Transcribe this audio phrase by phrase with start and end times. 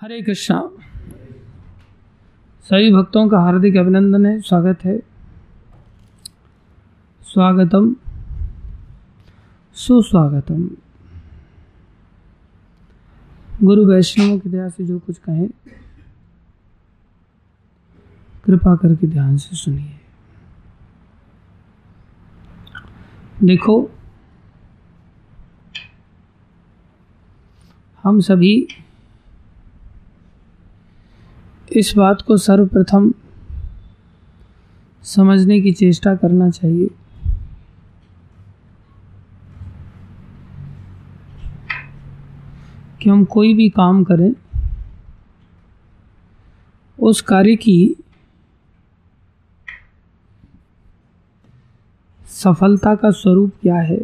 [0.00, 0.70] हरे कृष्णा।
[2.62, 4.98] सभी भक्तों का हार्दिक अभिनंदन है, स्वागत है।
[7.22, 7.96] स्वागतम।
[9.74, 10.70] सुस्वागतम।
[13.62, 15.48] गुरु वैष्णव की दया से जो कुछ कहें,
[18.44, 20.00] कृपा करके ध्यान से सुनिए।
[23.44, 23.90] देखो,
[28.04, 28.68] हम सभी
[31.72, 33.12] इस बात को सर्वप्रथम
[35.02, 36.88] समझने की चेष्टा करना चाहिए।
[43.02, 44.32] कि हम कोई भी काम करें,
[46.98, 47.96] उस कार्य की
[52.26, 54.00] सफलता का स्वरूप क्या है,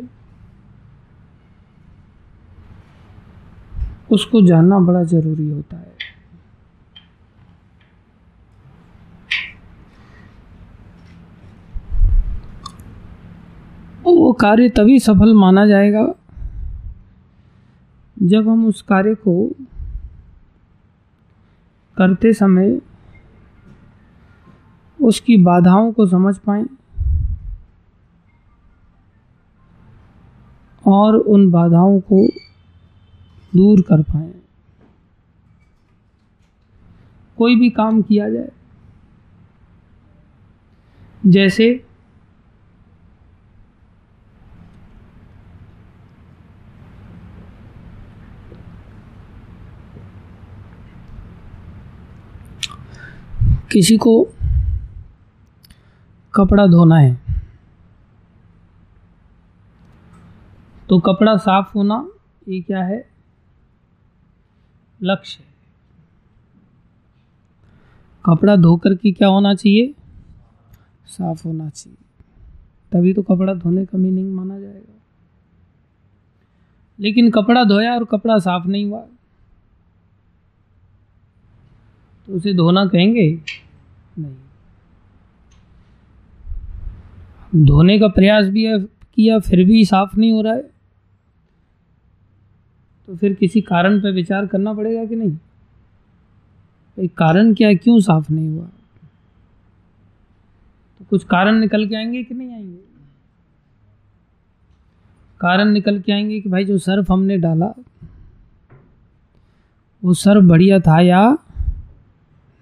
[4.12, 5.92] उसको जानना बड़ा ज़रूरी होता है
[14.05, 16.07] वो कार्य तभी सफल माना जाएगा
[18.17, 19.35] जब हम उस कार्य को
[21.97, 22.81] करते समय
[24.99, 26.65] उसकी बाधाओं को समझ पाएँ
[30.85, 32.27] और उन बाधाओं को
[33.53, 34.33] दूर कर पाए।
[37.39, 38.51] कोई भी काम किया जाए,
[41.23, 41.69] जैसे
[53.75, 54.12] किसी को
[56.34, 57.17] कपड़ा धोना है
[60.89, 61.97] तो कपड़ा साफ़ होना
[62.48, 62.98] ये क्या है?
[65.03, 65.44] लक्ष्य
[68.25, 69.94] कपड़ा धोकर के क्या होना चाहिए?
[71.06, 71.97] साफ़ होना चाहिए।
[72.92, 75.00] तभी तो कपड़ा धोने का मीनिंग माना जाएगा।
[76.99, 79.04] लेकिन कपड़ा धोया और कपड़ा साफ़ नहीं हुआ
[82.28, 83.28] तो उसे धोना कहेंगे?
[84.19, 84.36] नहीं।
[87.64, 90.70] धोने का प्रयास भी किया, फिर भी साफ़ नहीं हो रहा है।
[93.06, 95.30] तो फिर किसी कारण पर विचार करना पड़ेगा कि नहीं?
[95.30, 97.75] भाई, कारण क्या है?
[97.75, 98.66] क्यों साफ़ नहीं हुआ?
[100.98, 102.78] तो कुछ कारण निकल के आएँगे कि नहीं आएँगे?
[105.41, 107.72] कारण निकल के आएँगे कि भाई, जो सर्फ हमने डाला,
[110.04, 111.38] वो सर्फ बढ़िया था या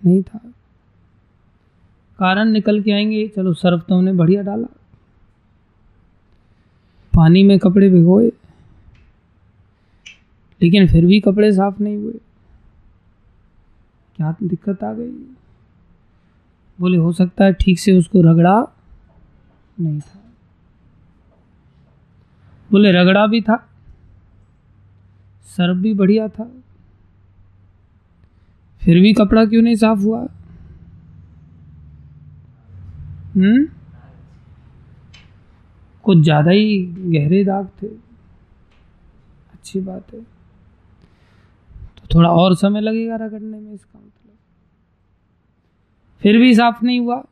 [0.05, 0.52] नहीं था?
[2.23, 4.67] कारण निकल के आएँगे, चलो सर्फ तो हमने बढ़िया डाला।
[7.15, 8.33] पानी में कपड़े भिगोए,
[10.63, 12.13] लेकिन फिर भी कपड़े साफ़ नहीं हुए।
[14.17, 15.11] क्या दिक्कत आ गई?
[16.81, 18.73] बोले, हो सकता है ठीक से उसको रगड़ा
[19.81, 20.21] नहीं था।
[22.71, 23.69] बोले, रगड़ा भी था,
[25.45, 26.51] सर्फ भी बढ़िया था।
[28.81, 30.29] फिर भी कपड़ा क्यों नहीं साफ़ हुआ?
[33.37, 33.67] हम्म?
[36.05, 37.87] कुछ ज़्यादा ही गहरे दाग थे।
[39.53, 40.21] अच्छी बात है।
[41.99, 44.39] तो थोड़ा और समय लगेगा रगड़ने में इसका मतलब।
[46.21, 47.25] फिर भी साफ़ नहीं हुआ।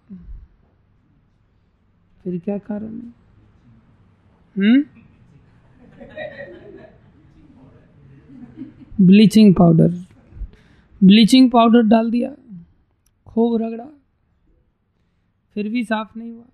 [2.24, 3.12] फिर क्या कारण है?
[4.56, 4.84] हम्म?
[9.00, 9.88] Bleaching powder.
[11.04, 12.30] ब्लीचिंग पाउडर डाल दिया।
[13.26, 13.99] खूब रगड़ा।
[15.54, 16.44] फिर भी साफ़ नहीं हुआ।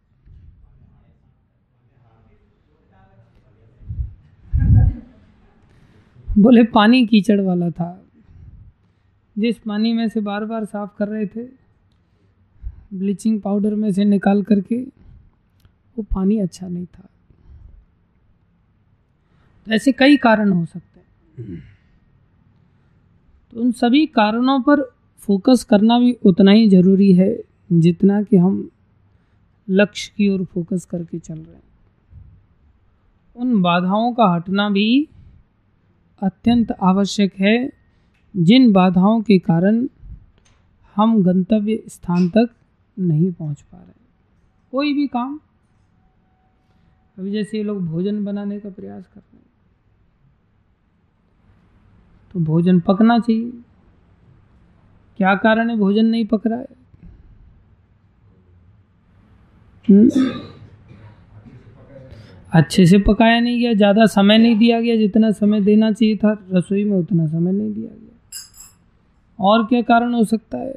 [6.39, 8.03] बोले, पानी कीचड़ वाला था।
[9.39, 11.67] जिस पानी में से बार बार साफ़ कर रहे थे
[12.95, 14.83] ब्लीचिंग पाउडर में से निकाल करके,
[15.97, 17.09] वो पानी अच्छा नहीं था।
[19.67, 21.63] तो ऐसे कई कारण हो सकते हैं।
[23.51, 27.39] तो उन सभी कारणों पर फोकस करना भी उतना ही ज़रूरी है,
[27.73, 28.71] जितना कि हम
[29.69, 31.63] लक्ष्य की ओर फोकस करके चल रहे हैं।
[33.37, 35.09] उन बाधाओं का हटना भी
[36.23, 37.57] अत्यंत आवश्यक है।
[38.35, 39.87] जिन बाधाओं के कारण
[40.97, 42.49] हम गंतव्य स्थान तक
[42.97, 43.93] नहीं पहुँच पा रहे
[44.73, 45.39] कोई भी काम,
[47.17, 49.45] अभी जैसे ये लोग भोजन बनाने का प्रयास कर रहे हैं
[52.35, 53.51] तो भोजन पकना चाहिए।
[55.19, 56.87] क्या कारण है भोजन नहीं पक रहा है हम्म?
[62.53, 66.47] अच्छे से पकाया नहीं गया, ज़्यादा समय नहीं दिया गया, जितना समय देना चाहिए था,
[66.53, 70.75] रसोई में उतना समय नहीं दिया गया। और क्या कारण हो सकता है?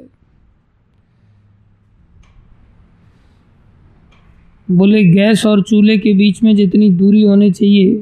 [4.67, 7.93] बोले, गैस और चूल्हे के बीच में जितनी दूरी होनी चाहिए,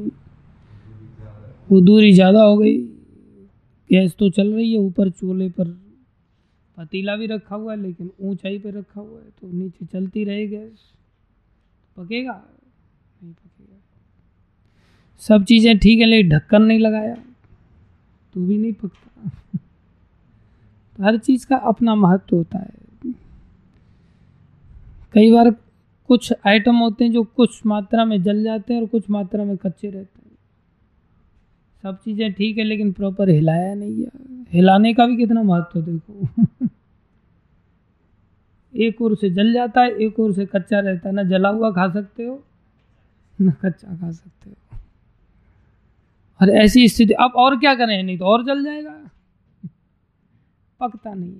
[1.69, 2.77] वो दूरी ज़्यादा हो गई।
[3.89, 5.86] गैस तो चल रही है, ऊपर चूल्हे पर
[6.77, 10.47] पतीला भी रखा हुआ है, लेकिन ऊंचाई पे रखा हुआ है तो नीचे चलती रहे
[10.47, 10.93] गैस
[11.97, 12.43] पकेगा?
[13.23, 13.77] नहीं पकेगा।
[15.19, 17.15] सब चीज़ें ठीक है, लेकिन ढक्कन नहीं लगाया।
[18.33, 19.31] तो भी नहीं पकता।
[21.05, 22.87] हर चीज़ का अपना महत्व होता है।
[25.13, 25.51] कई बार
[26.07, 29.57] कुछ आइटम होते हैं जो कुछ मात्रा में जल जाते हैं और कुछ मात्रा में
[29.57, 30.16] कच्चे रहते हैं।
[31.87, 34.09] सब चीज़ें ठीक है, लेकिन प्रॉपर हिलाया नहीं है।
[34.51, 36.27] हिलाने का भी कितना महत्व देखो।
[38.75, 41.71] एक ओर से जल जाता है, एक ओर से कच्चा रहता है। ना जला हुआ
[41.71, 42.43] खा सकते हो,
[43.41, 44.77] ना कच्चा खा सकते हो।
[46.41, 48.03] और ऐसी स्थिति, अब और क्या करें?
[48.03, 49.09] नहीं तो और जल जाएगा।
[50.79, 51.35] पकता नहीं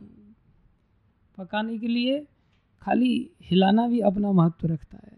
[1.38, 2.28] पकाने के लिए
[2.82, 5.18] खाली हिलाना भी अपना महत्व रखता है।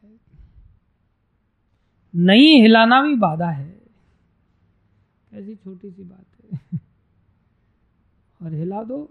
[2.16, 3.79] नहीं हिलाना भी बाधा है।
[5.34, 6.80] ऐसी छोटी सी बात है।
[8.42, 9.10] और हिला दो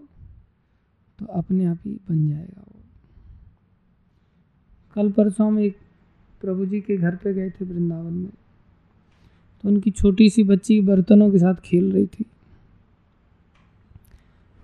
[1.19, 2.79] तो अपने आप ही बन जाएगा वो।
[4.95, 5.77] कल परसों हम एक
[6.41, 8.31] प्रभु जी के घर पे गए थे वृंदावन में।
[9.63, 12.25] तो उनकी छोटी सी बच्ची बर्तनों के साथ खेल रही थी।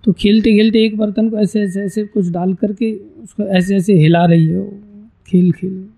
[0.04, 3.94] तो खेलते खेलते एक बर्तन को ऐसे ऐसे ऐसे कुछ डाल करके उसको ऐसे ऐसे
[3.94, 4.78] हिला रही है वो
[5.26, 5.88] खेल खेल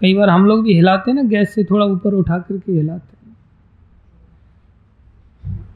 [0.00, 3.19] कई बार हम लोग भी हिलाते हैं ना, गैस से थोड़ा ऊपर उठा करके हिलाते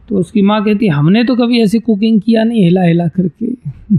[0.08, 3.46] तो उसकी माँ कहती, हमने तो कभी ऐसे कुकिंग किया नहीं, हिला हिला करके.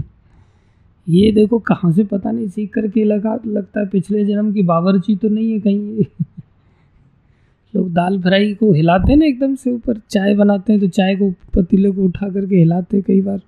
[1.08, 5.16] ये देखो कहाँ से पता नहीं, सीख करके लगा, लगता है पिछले जन्म की बावरची
[5.16, 6.04] तो नहीं है कहीं
[7.76, 11.16] लोग दाल फ्राई को हिलाते हैं ना एकदम से ऊपर, चाय बनाते हैं तो चाय
[11.16, 13.40] को पतीले को उठा करके हिलाते कई बार,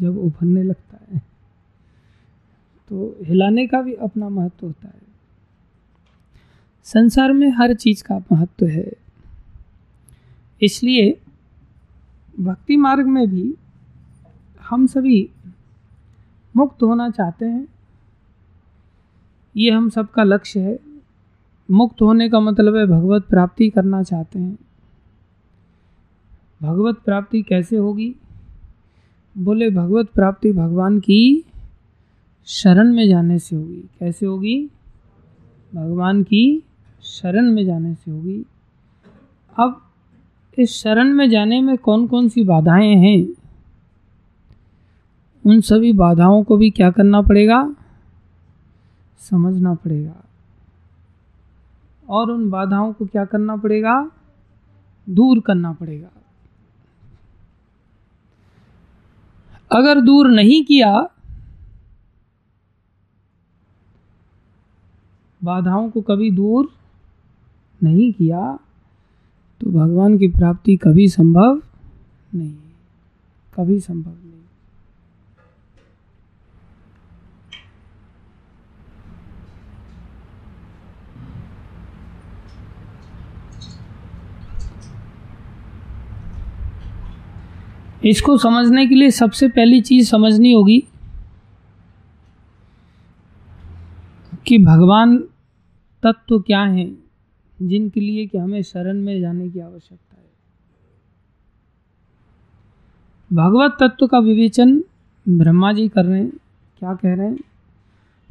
[0.00, 1.18] जब उफरने लगता है।
[2.88, 5.06] तो हिलाने का भी अपना महत्व होता है।
[6.84, 8.92] संसार में हर चीज़ का महत्व है।
[10.62, 11.18] इसलिए
[12.40, 13.54] भक्ति मार्ग में भी
[14.70, 15.30] हम सभी
[16.56, 17.68] मुक्त होना चाहते हैं।
[19.56, 20.80] ये हम सबका लक्ष्य है।
[21.70, 24.58] मुक्त होने का मतलब है भगवत प्राप्ति करना चाहते हैं।
[26.62, 28.16] भगवत प्राप्ति कैसे होगी?
[29.38, 31.44] बोले, भगवत प्राप्ति भगवान की
[32.46, 34.70] शरण में जाने से होगी। कैसे होगी?
[35.74, 36.62] भगवान की
[37.02, 38.44] शरण में जाने से होगी।
[39.58, 39.85] अब
[40.58, 43.26] इस शरण में जाने में कौन कौन सी बाधाएँ हैं?
[45.46, 47.74] उन सभी बाधाओं को भी क्या करना पड़ेगा?
[49.18, 50.24] समझना पड़ेगा।
[52.08, 54.10] और उन बाधाओं को क्या करना पड़ेगा?
[55.08, 56.08] दूर करना पड़ेगा।
[59.72, 61.08] अगर दूर नहीं किया,
[65.44, 66.72] बाधाओं को कभी दूर
[67.82, 68.58] नहीं किया
[69.66, 71.60] तो भगवान की प्राप्ति कभी संभव
[72.34, 72.52] नहीं,
[73.52, 74.34] कभी संभव नहीं।
[88.10, 90.78] इसको समझने के लिए सबसे पहली चीज़ समझनी होगी
[94.46, 95.18] कि भगवान
[96.02, 97.05] तत्व तो क्या है।
[97.62, 100.26] जिनके लिए कि हमें शरण में जाने की आवश्यकता है।
[103.32, 104.84] भगवत तत्व का विवेचन
[105.28, 106.32] ब्रह्मा जी कर रहे हैं।
[106.78, 107.38] क्या कह रहे हैं?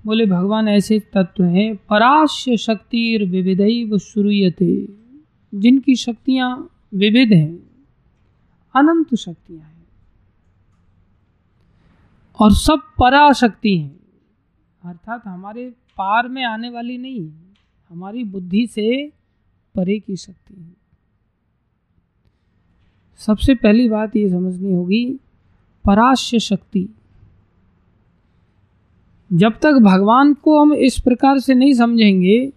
[0.05, 4.87] बोले, भगवान ऐसे तत्व हैं, पराश्य शक्ति विविधई श्रूयते।
[5.55, 7.55] जिनकी शक्तियाँ विविध हैं,
[8.75, 9.87] अनंत शक्तियाँ हैं।
[12.39, 13.99] और सब पराशक्ति हैं।
[14.83, 17.44] अर्थात हमारे पार में आने वाली नहीं है।
[17.89, 19.11] हमारी बुद्धि से
[19.75, 20.75] परे की शक्ति है।
[23.17, 25.19] सबसे पहली बात ये समझनी होगी,
[25.85, 26.89] पराश्य शक्ति।
[29.33, 32.53] जब तक भगवान को हम इस प्रकार से नहीं समझेंगे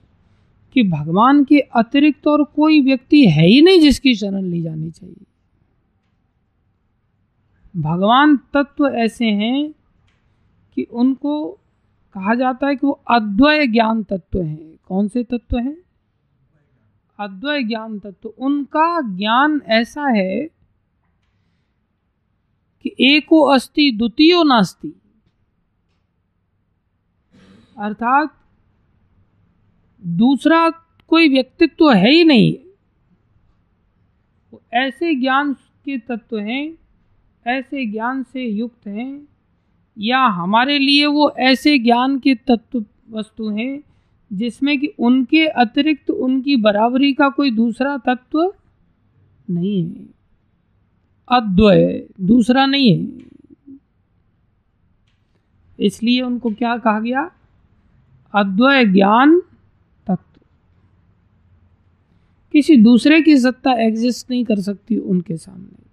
[0.72, 5.24] कि भगवान के अतिरिक्त और कोई व्यक्ति है ही नहीं जिसकी शरण ली जानी चाहिए।
[7.76, 9.74] भगवान तत्व ऐसे हैं
[10.74, 11.58] कि उनको
[12.18, 15.76] कहा जाता है कि वो अद्वय ज्ञान तत्व हैं। कौन से तत्व हैं?
[17.20, 20.48] अद्वय ज्ञान तत्व। उनका ज्ञान ऐसा है
[22.82, 25.00] कि एको अस्ति, द्वितीय नास्ति।
[27.78, 28.34] अर्थात
[30.06, 30.70] दूसरा
[31.08, 32.56] कोई व्यक्तित्व है ही नहीं।
[34.72, 36.78] ऐसे ज्ञान के तत्व हैं,
[37.46, 39.28] ऐसे ज्ञान से युक्त हैं
[39.98, 43.82] या हमारे लिए वो ऐसे ज्ञान के तत्व वस्तु हैं
[44.32, 48.54] जिसमें कि उनके अतिरिक्त उनकी बराबरी का कोई दूसरा तत्व
[49.50, 50.06] नहीं है।
[51.28, 53.18] अद्वय दूसरा नहीं है।
[55.80, 57.30] इसलिए उनको क्या कहा गया?
[58.34, 59.40] अद्वय ज्ञान
[60.06, 60.40] तत्व।
[62.52, 65.87] किसी दूसरे की सत्ता एग्जिस्ट नहीं कर सकती उनके सामने।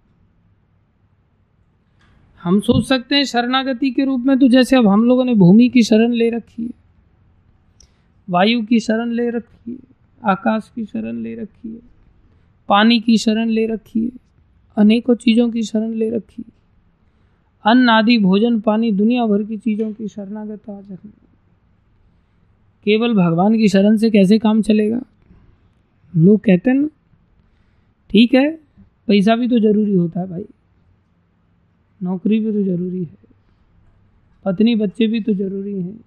[2.46, 5.68] हम सोच सकते हैं शरणागति के रूप में तो जैसे अब हम लोगों ने भूमि
[5.70, 6.70] की शरण ले रखी है,
[8.28, 9.78] वायु की शरण ले रखी है,
[10.24, 11.80] आकाश की शरण ले रखी है,
[12.70, 14.12] पानी की शरण ले रखी है,
[14.78, 16.54] अनेकों चीज़ों की शरण ले रखी है।
[17.66, 20.98] अन्न आदि, भोजन पानी, दुनिया भर की चीज़ों की शरणागत आ जाए
[22.86, 25.02] केवल भगवान की शरण से कैसे काम चलेगा?
[26.14, 26.88] लोग कहते हैं ना,
[28.10, 28.50] ठीक है,
[29.08, 30.46] पैसा भी तो ज़रूरी होता है भाई।
[32.06, 33.18] नौकरी भी तो ज़रूरी है,
[34.46, 36.00] पत्नी बच्चे भी तो ज़रूरी हैं।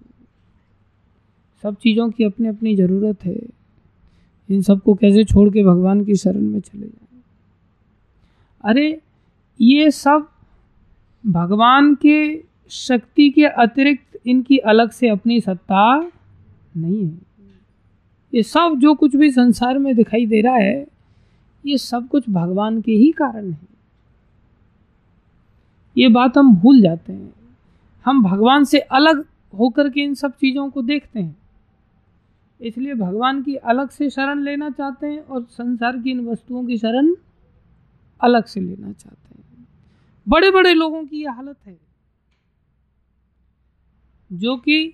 [1.63, 3.39] सब चीज़ों की अपनी अपनी ज़रूरत है।
[4.49, 7.21] इन सबको कैसे छोड़ के भगवान की शरण में चले जाए?
[8.63, 9.01] अरे,
[9.59, 10.27] ये सब
[11.23, 16.11] भगवान के शक्ति के अतिरिक्त इनकी अलग से अपनी सत्ता
[16.77, 17.17] नहीं है।
[18.33, 20.85] ये सब जो कुछ भी संसार में दिखाई दे रहा है,
[21.65, 23.67] ये सब कुछ भगवान के ही कारण है।
[25.97, 27.33] ये बात हम भूल जाते हैं।
[28.05, 29.25] हम भगवान से अलग
[29.59, 31.37] होकर के इन सब चीज़ों को देखते हैं।
[32.61, 36.77] इसलिए भगवान की अलग से शरण लेना चाहते हैं और संसार की इन वस्तुओं की
[36.77, 37.15] शरण
[38.21, 39.67] अलग से लेना चाहते हैं।
[40.27, 41.79] बड़े बड़े लोगों की यह हालत है।
[44.31, 44.93] जो कि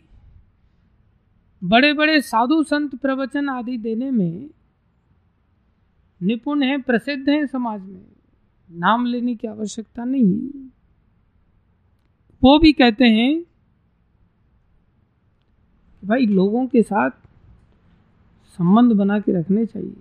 [1.63, 4.49] बड़े बड़े साधु संत प्रवचन आदि देने में
[6.23, 8.05] निपुण हैं, प्रसिद्ध हैं समाज में।
[8.71, 10.69] नाम लेने की आवश्यकता नहीं।
[12.45, 13.45] वो भी कहते हैं
[16.05, 17.09] भाई लोगों के साथ
[18.57, 19.95] संबंध बना के रखने चाहिए।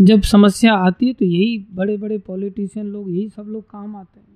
[0.00, 4.20] जब समस्या आती है तो यही बड़े बड़े पॉलिटिशियन लोग, यही सब लोग काम आते
[4.20, 4.26] हैं।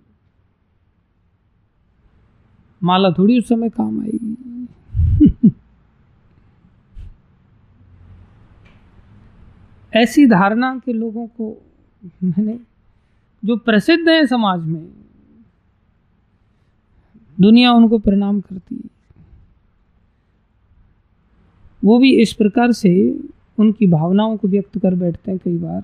[2.83, 4.69] माला थोड़ी उस समय काम आएगी
[9.97, 11.63] ऐसी धारणा के लोगों को
[12.25, 12.59] मैंने
[13.43, 14.89] जो प्रसिद्ध है समाज में,
[17.39, 18.89] दुनिया उनको प्रणाम करती है।
[21.83, 22.91] वो भी इस प्रकार से
[23.59, 25.83] उनकी भावनाओं को व्यक्त कर बैठते हैं कई बार,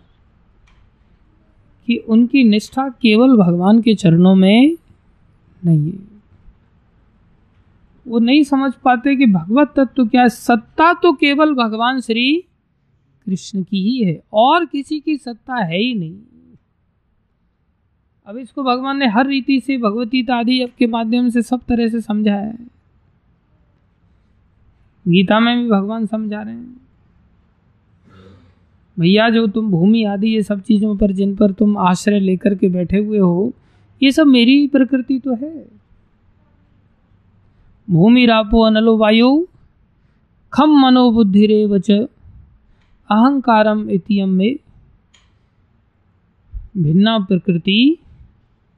[1.88, 4.76] कि उनकी निष्ठा केवल भगवान के चरणों में
[5.62, 5.98] नहीं है।
[8.06, 12.44] वो नहीं समझ पाते कि भगवत तत्व क्या है। सत्ता तो केवल भगवान श्री
[13.26, 16.16] कृष्ण की ही है, और किसी की सत्ता है ही नहीं।
[18.26, 22.00] अब इसको भगवान ने हर रीति से भगवती आदि के माध्यम से सब तरह से
[22.00, 22.56] समझाया है।
[25.06, 26.80] गीता में भी भगवान समझा रहे हैं।
[28.96, 32.68] भैया जो तुम भूमि आदि ये सब चीज़ों पर जिन पर तुम आश्रय लेकर के
[32.68, 33.52] बैठे हुए हो,
[34.02, 35.66] ये सब मेरी प्रकृति तो है।
[37.88, 39.46] भूमि रापो अनलो वायु,
[40.52, 44.56] खम मनोबुद्धि रे वच अहंकारम इतियम में
[46.76, 47.98] भिन्ना प्रकृति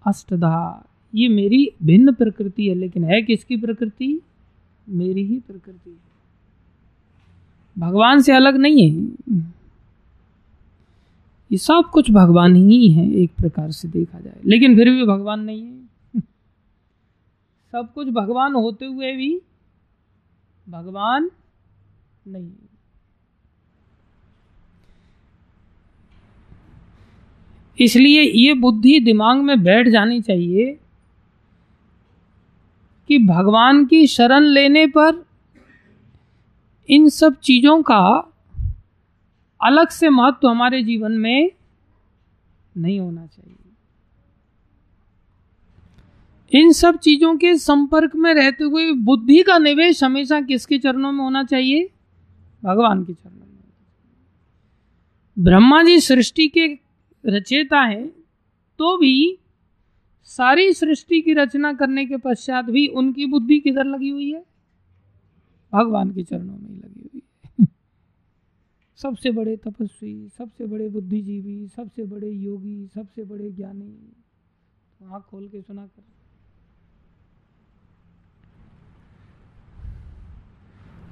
[0.07, 4.21] अष्टधा। ये मेरी भिन्न प्रकृति है, लेकिन है किसकी प्रकृति?
[4.89, 6.07] मेरी ही प्रकृति है।
[7.79, 9.11] भगवान से अलग नहीं है।
[11.53, 15.41] ये सब कुछ भगवान ही है, एक प्रकार से देखा जाए। लेकिन फिर भी भगवान
[15.41, 15.87] नहीं है।
[17.73, 19.43] सब कुछ भगवान होते हुए भी
[20.69, 21.31] भगवान
[22.27, 22.51] नहीं
[27.81, 30.79] इसलिए ये बुद्धि दिमाग में बैठ जानी चाहिए
[33.09, 35.25] कि भगवान की शरण लेने पर
[36.91, 38.33] इन सब चीज़ों का
[39.65, 41.51] अलग से महत्व हमारे जीवन में
[42.77, 43.53] नहीं होना चाहिए।
[46.61, 51.25] इन सब चीज़ों के संपर्क में रहते हुए बुद्धि का निवेश हमेशा किसके चरणों में
[51.25, 51.91] होना चाहिए?
[52.65, 53.47] भगवान के चरणों में
[55.39, 56.86] ब्रह्मा जी सृष्टि के
[57.27, 58.07] रचेता है
[58.79, 59.39] तो भी
[60.25, 64.47] सारी सृष्टि की रचना करने के पश्चात भी उनकी बुद्धि किधर लगी हुई है?
[65.73, 67.23] भगवान के चरणों में लगी हुई
[67.61, 67.67] है।
[68.97, 74.13] सबसे बड़े तपस्वी, सबसे बड़े बुद्धिजीवी, सबसे बड़े योगी, सबसे बड़े ज्ञानी,
[75.05, 76.05] आँख खोल के सुना कर।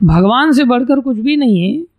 [0.06, 1.93] भगवान से बढ़कर कुछ भी नहीं है।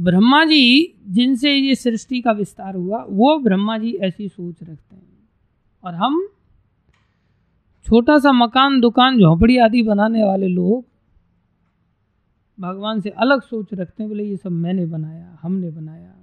[0.00, 5.28] ब्रह्मा जी जिनसे ये सृष्टि का विस्तार हुआ, वो ब्रह्मा जी ऐसी सोच रखते हैं।
[5.84, 6.28] और हम
[7.84, 10.84] छोटा सा मकान, दुकान, झोपड़ी आदि बनाने वाले लोग
[12.60, 16.14] भगवान से अलग सोच रखते हैं, बोले ये सब मैंने बनाया, हमने बनाया,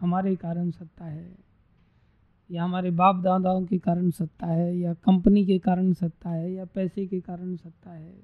[0.00, 1.36] हमारे कारण सत्ता है,
[2.50, 6.64] या हमारे बाप दादाओं के कारण सत्ता है, या कंपनी के कारण सत्ता है, या
[6.64, 8.14] पैसे के कारण सत्ता है।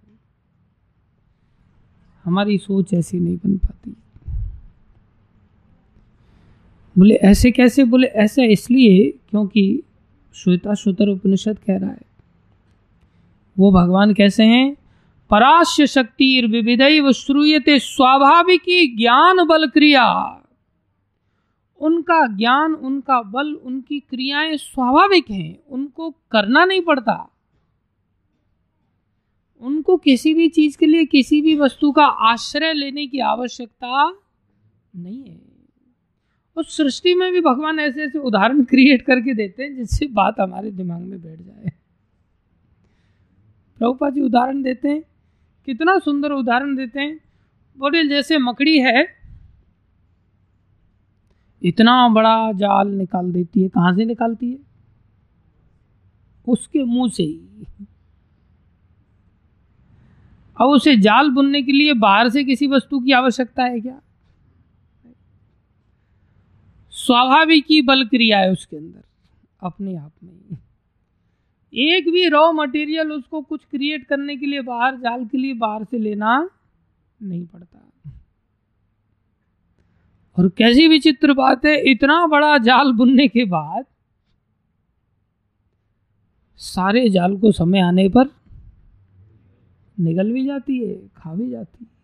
[2.24, 3.96] हमारी सोच ऐसी नहीं बन पाती।
[6.98, 7.84] बोले, ऐसे कैसे?
[7.84, 9.82] बोले, ऐसा इसलिए क्योंकि
[10.34, 12.00] श्वेता श्रोतर उपनिषद कह रहा है।
[13.58, 14.76] वो भगवान कैसे हैं?
[15.30, 20.40] पराश्य शक्ति विविधय व श्रूयते स्वाभाविकी ज्ञान बल क्रिया।
[21.80, 27.32] उनका ज्ञान, उनका बल, उनकी क्रियाएँ स्वाभाविक हैं, उनको करना नहीं पड़ता।
[29.60, 34.10] उनको किसी भी चीज़ के लिए, किसी भी वस्तु का आश्रय लेने की आवश्यकता
[34.96, 35.47] नहीं है।
[36.58, 40.70] उस सृष्टि में भी भगवान ऐसे ऐसे उदाहरण क्रिएट करके देते हैं जिससे बात हमारे
[40.70, 41.72] दिमाग में बैठ जाए।
[43.78, 45.02] प्रभुपा जी उदाहरण देते हैं,
[45.66, 47.20] कितना सुंदर उदाहरण देते हैं।
[47.78, 49.08] बोले, जैसे मकड़ी है,
[51.62, 54.58] इतना बड़ा जाल निकाल देती है, कहाँ से निकालती है?
[56.48, 57.40] उसके मुँह से ही।
[60.60, 64.00] अब उसे जाल बुनने के लिए बाहर से किसी वस्तु की आवश्यकता है क्या?
[67.08, 69.02] स्वाभाविक ही बल क्रिया है उसके अंदर,
[69.62, 70.58] अपने आप में
[71.72, 75.84] एक भी रॉ मटेरियल उसको कुछ क्रिएट करने के लिए, बाहर जाल के लिए, बाहर
[75.84, 76.38] से लेना
[77.20, 77.78] नहीं पड़ता।
[80.36, 83.84] और कैसी विचित्र बात है, इतना बड़ा जाल बुनने के बाद
[86.60, 88.30] सारे जाल को समय आने पर
[89.96, 91.97] निगल भी जाती है, खा भी जाती है।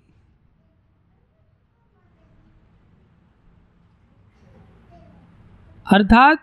[5.86, 6.38] अर्थात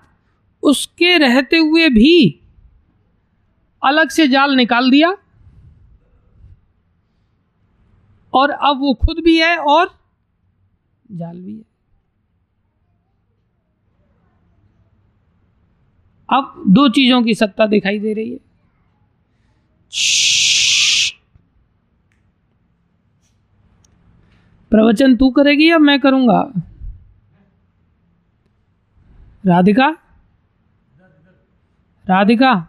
[0.63, 2.39] उसके रहते हुए भी
[3.83, 5.17] अलग से जाल निकाल दिया
[8.33, 9.99] और अब वो खुद भी है और
[11.11, 11.63] जाल भी है।
[16.29, 18.39] अब दो चीज़ों की सत्ता दिखाई दे रही है।
[24.71, 26.51] प्रवचन तू करेगी या मैं करूँगा?
[29.45, 29.89] राधिका?
[32.09, 32.67] राधिका?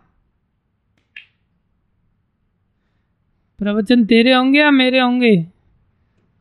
[3.59, 5.47] प्रवचन तेरे होंगे या मेरे होंगे?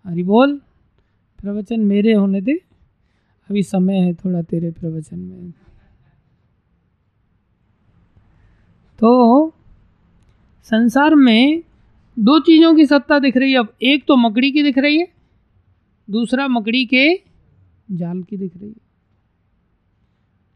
[0.05, 0.61] अरे बोल।
[1.39, 2.53] प्रवचन मेरे होने दे।
[3.49, 5.51] अभी समय है थोड़ा तेरे प्रवचन में।
[8.99, 9.53] तो
[10.63, 11.63] संसार में
[12.19, 15.07] दो चीज़ों की सत्ता दिख रही है। अब एक तो मकड़ी की दिख रही है,
[16.09, 17.21] दूसरा मकड़ी के
[17.91, 18.90] जाल की दिख रही है।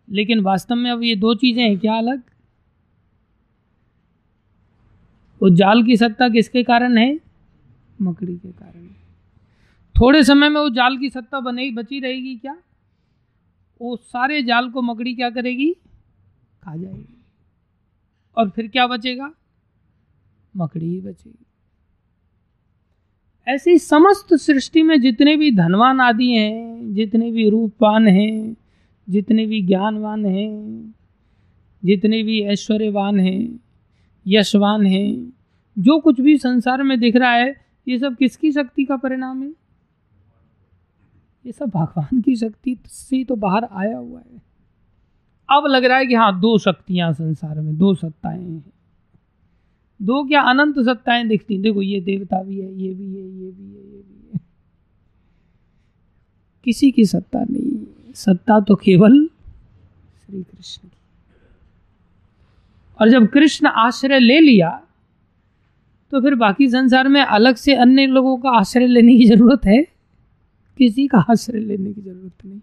[0.10, 2.22] लेकिन वास्तव में अब ये दो चीज़ें हैं, क्या अलग?
[5.42, 7.20] वो जाल की सत्ता किसके कारण है?
[8.02, 8.88] मकड़ी के कारण।
[10.02, 12.58] थोड़े समय में वो जाल की सत्ता बनेगी बची रहेगी क्या?
[13.82, 15.74] वो सारे जाल को मकड़ी क्या करेगी?
[16.64, 17.18] खा जाएगी।
[18.38, 19.32] और फिर क्या बचेगा?
[20.58, 21.46] मकड़ी ही बचेगी।
[23.48, 28.56] ऐसी समस्त सृष्टि में जितने भी धनवान आदि हैं, जितने भी रूपवान हैं
[29.10, 30.96] जितने भी ज्ञानवान हैं,
[31.86, 33.60] जितने भी ऐश्वर्यवान हैं,
[34.28, 35.34] यशवान हैं,
[35.80, 37.56] जो कुछ भी संसार में दिख रहा है,
[37.88, 39.50] ये सब किसकी शक्ति का परिणाम है?
[41.46, 44.42] ये सब भगवान की शक्ति से तो बाहर आया हुआ है।
[45.52, 48.74] अब लग रहा है कि हाँ दो शक्तियाँ संसार में, दो सत्ताएँ हैं।
[50.02, 53.76] दो क्या अनंत सत्ताएँ दिखती देखो, ये देवता भी है, ये भी है, ये भी
[53.76, 54.40] है, ये भी है।
[56.64, 59.26] किसी की सत्ता नहीं सत्ता तो केवल
[60.26, 60.98] श्री कृष्ण की।
[63.00, 64.70] और जब कृष्ण आश्रय ले लिया
[66.12, 69.82] तो फिर बाकी संसार में अलग से अन्य लोगों का आश्रय लेने की ज़रूरत है?
[70.78, 72.60] किसी का आश्रय लेने की ज़रूरत नहीं।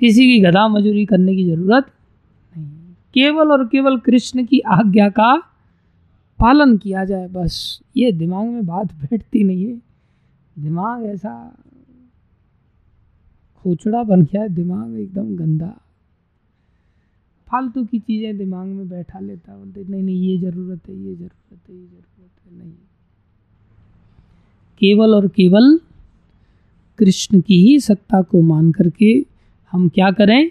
[0.00, 1.86] किसी की गधा मजूरी करने की ज़रूरत
[2.54, 5.34] नहीं। केवल और केवल कृष्ण की आज्ञा का
[6.38, 9.74] पालन किया जाए, बस ये दिमाग में बात बैठती नहीं है।
[10.56, 11.56] दिमाग ऐसा
[13.64, 15.80] खोचड़ा बन गया है, दिमाग एकदम गंदा।
[17.48, 21.70] फालतू की चीज़ें दिमाग में बैठा लेता बोलते, नहीं नहीं, ये ज़रूरत है, ये ज़रूरत
[21.70, 22.72] है, ये ज़रूरत है, नहीं।
[24.78, 25.80] केवल और केवल
[26.98, 29.26] कृष्ण की ही सत्ता को मान करके
[29.72, 30.50] हम क्या करें?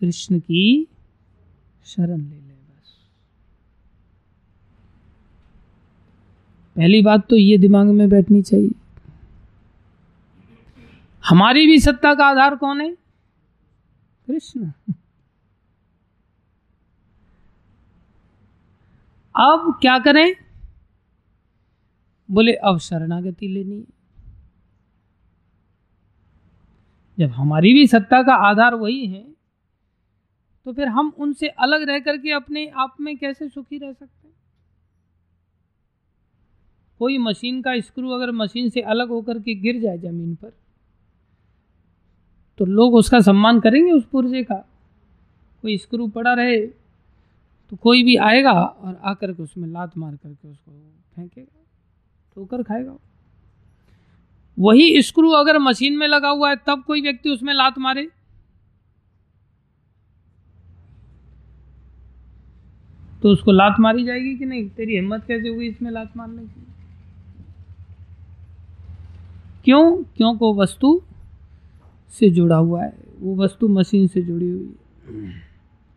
[0.00, 0.86] कृष्ण की
[1.84, 2.94] शरण ले लें, बस।
[6.76, 8.70] पहली बात तो ये दिमाग में बैठनी चाहिए।
[11.24, 12.92] हमारी भी सत्ता का आधार कौन है?
[14.28, 14.70] कृष्ण।
[19.34, 20.34] अब क्या करें?
[22.30, 24.02] बोले, अब शरणागति लेनी है।
[27.18, 29.24] जब हमारी भी सत्ता का आधार वही है
[30.66, 34.34] तो फिर हम उनसे अलग रह करके अपने आप में कैसे सुखी रह सकते हैं?
[36.98, 40.52] कोई मशीन का स्क्रू अगर मशीन से अलग होकर के गिर जाए ज़मीन पर
[42.58, 44.54] तो लोग उसका सम्मान करेंगे उस पुर्जे का।
[45.64, 46.66] कोई स्क्रू पड़ा रहे
[47.72, 50.70] तो कोई भी आएगा और आकर के उसमें लात मार करके उसको
[51.16, 51.60] फेंकेगा,
[52.36, 52.96] ठोकर खाएगा।
[54.58, 58.08] वही स्क्रू अगर मशीन में लगा हुआ है, तब कोई व्यक्ति उसमें लात मारे।
[63.22, 64.68] तो उसको लात मारी जाएगी कि नहीं?
[64.68, 66.66] तेरी हिम्मत कैसे हुई इसमें लात मारने की?
[69.64, 70.02] क्यों?
[70.16, 71.00] क्यों को वस्तु
[72.12, 75.42] से जुड़ा हुआ है। वो वस्तु मशीन से जुड़ी हुई है।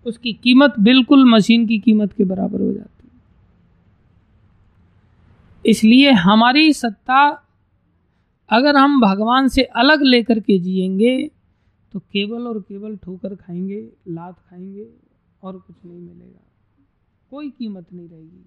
[0.05, 3.21] उसकी कीमत बिल्कुल मशीन की कीमत के बराबर हो जाती है।
[5.65, 7.41] इसलिए हमारी सत्ता,
[8.49, 11.31] अगर हम भगवान से अलग लेकर के जिएँगे
[11.91, 14.89] तो केवल और केवल ठोकर खाएँगे, लात खाएँगे
[15.43, 16.41] और कुछ नहीं मिलेगा।
[17.29, 18.45] कोई कीमत नहीं रहेगी।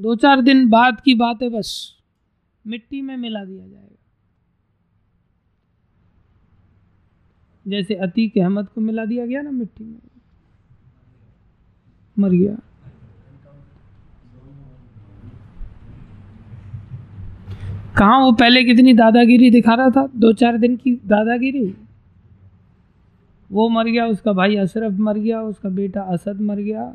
[0.00, 1.96] दो चार दिन बाद की बात है बस।
[2.66, 4.05] मिट्टी में मिला दिया जाएगा।
[7.68, 9.98] जैसे अतीक अहमद को मिला दिया गया ना मिट्टी में।
[12.18, 12.56] मर गया।
[17.98, 20.08] कहा वो पहले कितनी दादागिरी दिखा रहा था?
[20.16, 21.74] दो चार दिन की दादागिरी।
[23.52, 26.94] वो मर गया, उसका भाई अशरफ मर गया, उसका बेटा असद मर गया।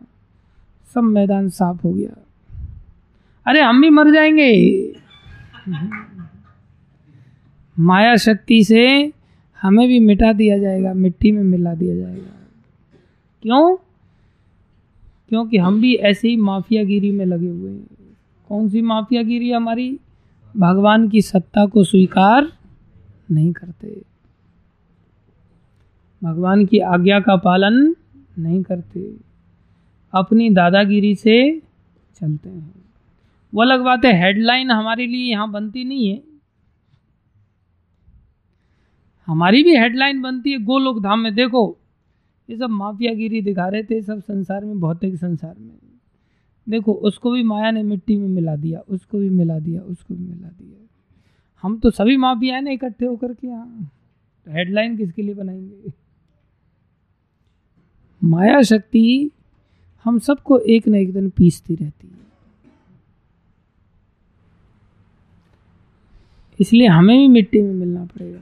[0.94, 2.26] सब मैदान साफ़ हो गया।
[3.48, 4.92] अरे हम भी मर जाएँगे।
[7.80, 9.14] माया शक्ति से
[9.62, 12.48] हमें भी मिटा दिया जाएगा, मिट्टी में मिला दिया जाएगा।
[13.42, 13.76] क्यों?
[15.30, 17.88] क्योंकि हम भी ऐसे ही माफियागिरी में लगे हुए हैं।
[18.50, 20.00] कौन सी माफियागिरी हमारी?
[20.58, 22.52] भगवान की सत्ता को स्वीकार
[23.32, 24.02] नहीं करते।
[26.24, 27.96] भगवान की आज्ञा का पालन
[28.40, 29.14] नहीं करते।
[30.14, 31.60] अपनी दादागिरी से
[32.16, 32.76] चलते हैं।
[33.54, 36.31] वो अलग बात है हेडलाइन हमारे लिए यहाँ बनती नहीं है।
[39.32, 41.78] हमारी भी हेडलाइन बनती है गोलोक धाम में। देखो,
[42.50, 45.76] ये सब माफियागिरी दिखा रहे थे सब संसार में, भौतिक संसार में।
[46.70, 50.24] देखो, उसको भी माया ने मिट्टी में मिला दिया, उसको भी मिला दिया, उसको भी
[50.24, 50.88] मिला दिया।
[51.62, 53.92] हम तो सभी माफिया ना इकट्ठे होकर के यहाँ
[54.48, 55.94] हेडलाइन किसके लिए बनाएँगे?
[58.24, 59.32] माया शक्ति
[60.04, 62.22] हम सबको एक न एक दिन पीसती रहती है।
[66.60, 68.40] इसलिए हमें भी मिट्टी में मिलना पड़ेगा।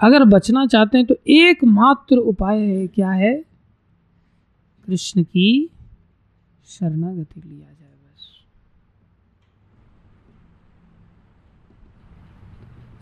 [0.00, 3.34] अगर बचना चाहते हैं तो एकमात्र उपाय है, क्या है?
[4.88, 5.70] कृष्ण की
[6.68, 8.28] शरणागति लिया जाए बस।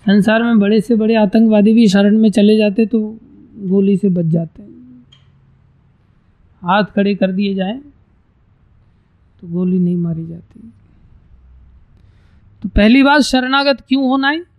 [0.06, 3.00] संसार में बड़े से बड़े आतंकवादी भी शरण में चले जाते तो
[3.64, 4.72] गोली से बच जाते हैं।
[6.62, 7.78] हाथ खड़े कर दिए जाए
[9.42, 10.72] तो गोली नहीं मारी जाती।
[12.62, 14.53] तो पहली बात शरणागत क्यों होना है?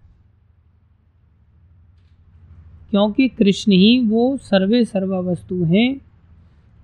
[2.95, 6.01] क्योंकि कृष्ण ही वो सर्वे सर्वा वस्तु हैं,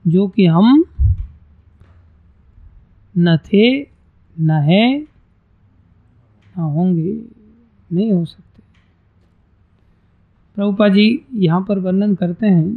[0.06, 0.84] जो कि हम
[3.16, 3.82] न थे,
[4.36, 5.02] न है,
[6.56, 7.14] न होंगे,
[7.94, 8.64] नहीं हो सकते।
[10.56, 12.76] प्रभुपा जी यहाँ पर वर्णन करते हैं,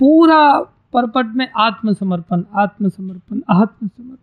[0.00, 0.60] पूरा
[0.92, 4.16] परपट में आत्मसमर्पण आत्मसमर्पण आत्मसमर्पण।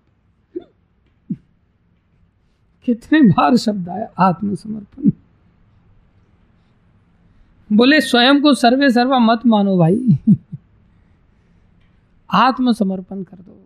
[2.85, 4.13] कितने बार शब्द आया?
[4.19, 5.11] आत्मसमर्पण।
[7.75, 10.19] बोले, स्वयं को सर्वे सर्वा मत मानो भाई।
[12.33, 13.59] आत्मसमर्पण कर दो।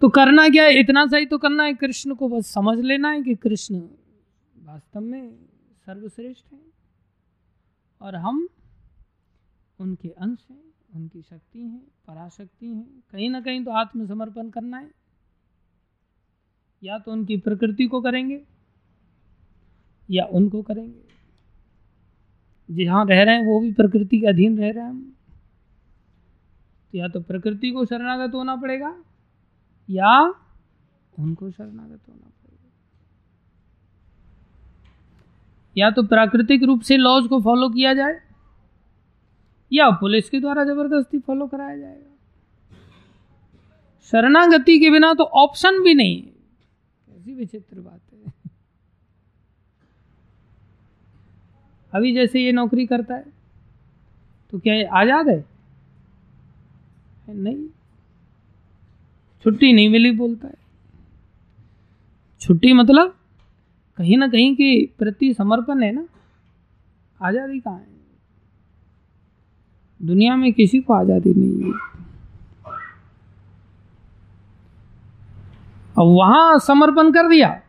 [0.00, 0.80] तो करना क्या है?
[0.80, 3.80] इतना सही तो करना है। कृष्ण को बस समझ लेना है कि कृष्ण
[4.64, 5.32] वास्तव में
[5.86, 6.58] सर्वश्रेष्ठ है।
[8.02, 8.48] और हम
[9.78, 10.62] उनके अंश हैं,
[10.94, 15.05] उनकी शक्ति हैं, पराशक्ति हैं। कहीं ना कहीं तो आत्मसमर्पण करना है।
[16.86, 18.40] या तो उनकी प्रकृति को करेंगे,
[20.08, 21.04] या उनको करेंगे।
[22.68, 25.12] जहाँ रह रहे हैं, वो भी प्रकृति के अधीन रह रहे हैं। हम
[26.92, 28.94] तो या तो प्रकृति को शरणागत होना पड़ेगा,
[29.88, 30.20] या
[31.14, 32.70] उनको शरणागत होना पड़ेगा।
[35.76, 38.20] या तो प्राकृतिक रूप से लॉज को फॉलो किया जाए,
[39.72, 42.14] या पुलिस के द्वारा ज़बरदस्ती फॉलो कराया जाएगा।
[44.12, 46.22] शरणागति के बिना तो ऑप्शन भी नहीं
[47.26, 48.32] कैसी विचित्र बात है।
[51.92, 53.24] अभी जैसे ये नौकरी करता है
[54.52, 55.44] तो क्या आज़ाद है,
[57.28, 57.66] नहीं।
[59.44, 60.54] छुट्टी नहीं मिली बोलता है।
[62.40, 63.14] छुट्टी मतलब
[63.98, 66.06] कहीं ना कहीं की प्रति समर्पण है ना।
[67.20, 67.86] आज़ादी कहाँ है?
[70.00, 71.95] दुनिया में किसी को आज़ादी नहीं है।
[75.98, 77.60] अब वहाँ समर्पण कर दिया।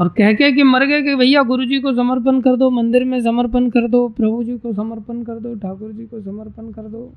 [0.00, 3.04] और कह के कि मर गए कि भैया गुरु जी को समर्पण कर दो, मंदिर
[3.04, 6.82] में समर्पण कर दो, प्रभु जी को समर्पण कर दो, ठाकुर जी को समर्पण कर
[6.82, 7.12] दो।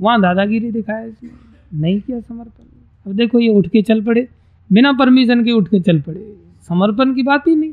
[0.00, 1.30] वहाँ दादागिरी दिखाया इसने,
[1.74, 2.64] नहीं किया समर्पण।
[3.06, 4.28] अब देखो ये उठ के चल पड़े,
[4.72, 6.36] बिना परमिशन के उठ के चल पड़े।
[6.68, 7.72] समर्पण की बात ही नहीं।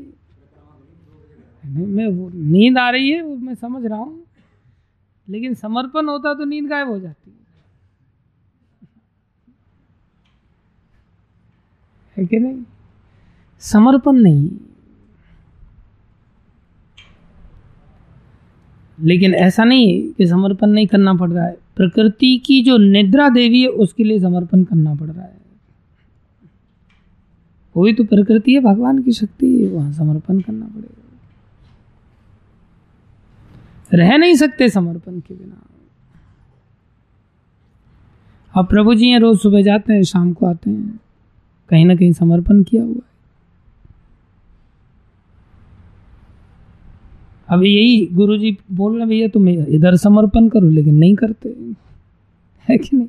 [1.86, 4.22] मैं वो नींद आ रही है, वो मैं समझ रहा हूँ।
[5.28, 7.45] लेकिन समर्पण होता तो नींद गायब हो जाती। है
[12.24, 12.62] कि नहीं?
[13.58, 14.50] समर्पण नहीं।
[19.00, 23.60] लेकिन ऐसा नहीं कि समर्पण नहीं करना पड़ रहा है। प्रकृति की जो निद्रा देवी
[23.62, 25.40] है, उसके लिए समर्पण करना पड़ रहा है।
[27.76, 31.02] वही तो प्रकृति है, भगवान की शक्ति है, वहाँ समर्पण करना पड़ेगा।
[33.94, 35.62] रह नहीं सकते समर्पण के बिना।
[38.54, 41.00] अब प्रभु जी हैं, रोज सुबह जाते हैं, शाम को आते हैं।
[41.68, 43.16] कहीं ना कहीं समर्पण किया हुआ है।
[47.48, 51.48] अब यही गुरु जी बोल रहे भैया, तुम इधर समर्पण करो, लेकिन नहीं करते।
[52.68, 53.08] है कि नहीं?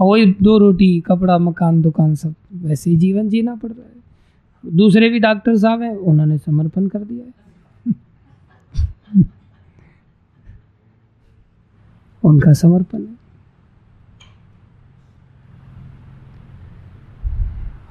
[0.00, 4.04] वही दो रोटी, कपड़ा, मकान, दुकान, सब वैसे ही जीवन जीना पड़ रहा है।
[4.76, 7.94] दूसरे भी डॉक्टर साहब हैं, उन्होंने समर्पण कर दिया है।
[12.24, 13.23] उनका समर्पण है।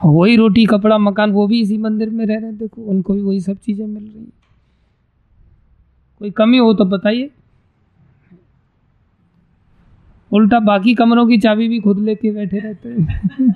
[0.05, 3.21] वही रोटी, कपड़ा, मकान, वो भी इसी मंदिर में रह रहे हैं। देखो, उनको भी
[3.21, 4.31] वही सब चीज़ें मिल रही हैं।
[6.19, 7.31] कोई कमी हो तो बताइए।
[10.31, 13.55] उल्टा बाकी कमरों की चाबी भी खुद लेके बैठे रहते हैं।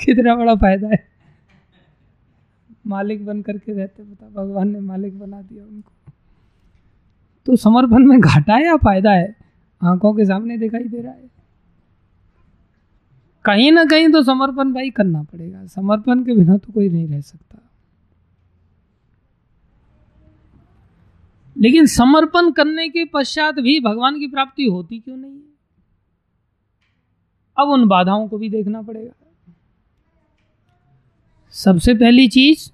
[0.00, 1.08] कितना बड़ा फ़ायदा है।
[2.86, 5.92] मालिक बन करके रहते बता भगवान ने मालिक बना दिया उनको।
[7.46, 9.36] तो समर्पण में घाटा है या फ़ायदा है?
[9.84, 11.29] आँखों के सामने दिखाई दे रहा है।
[13.44, 17.20] कहीं ना कहीं तो समर्पण भाई करना पड़ेगा। समर्पण के बिना तो कोई नहीं रह
[17.20, 17.58] सकता।
[21.58, 25.50] लेकिन समर्पण करने के पश्चात भी भगवान की प्राप्ति होती क्यों नहीं है?
[27.58, 29.26] अब उन बाधाओं को भी देखना पड़ेगा।
[31.50, 32.70] सबसे पहली चीज़,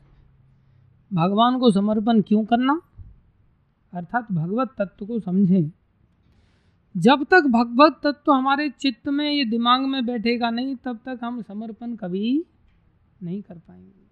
[1.15, 2.81] भगवान को समर्पण क्यों करना?
[3.93, 5.71] अर्थात भगवत तत्व को समझें।
[6.97, 11.43] जब तक भगवत तत्व हमारे चित्त में ये दिमाग में बैठेगा नहीं, तब तक हम
[11.43, 12.45] समर्पण कभी
[13.23, 14.07] नहीं कर पाएँगे।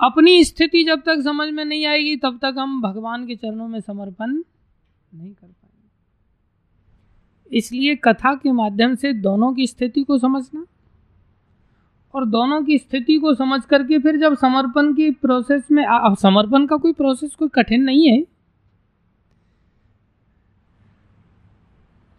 [0.00, 3.80] अपनी स्थिति जब तक समझ में नहीं आएगी, तब तक हम भगवान के चरणों में
[3.80, 4.30] समर्पण
[5.14, 5.58] नहीं कर पाएँगे।
[7.58, 10.66] इसलिए कथा के माध्यम से दोनों की स्थिति को समझना
[12.14, 16.66] और दोनों की स्थिति को समझ करके फिर जब समर्पण की प्रोसेस में अब समर्पण
[16.66, 18.39] का कोई प्रोसेस कोई कठिन नहीं है।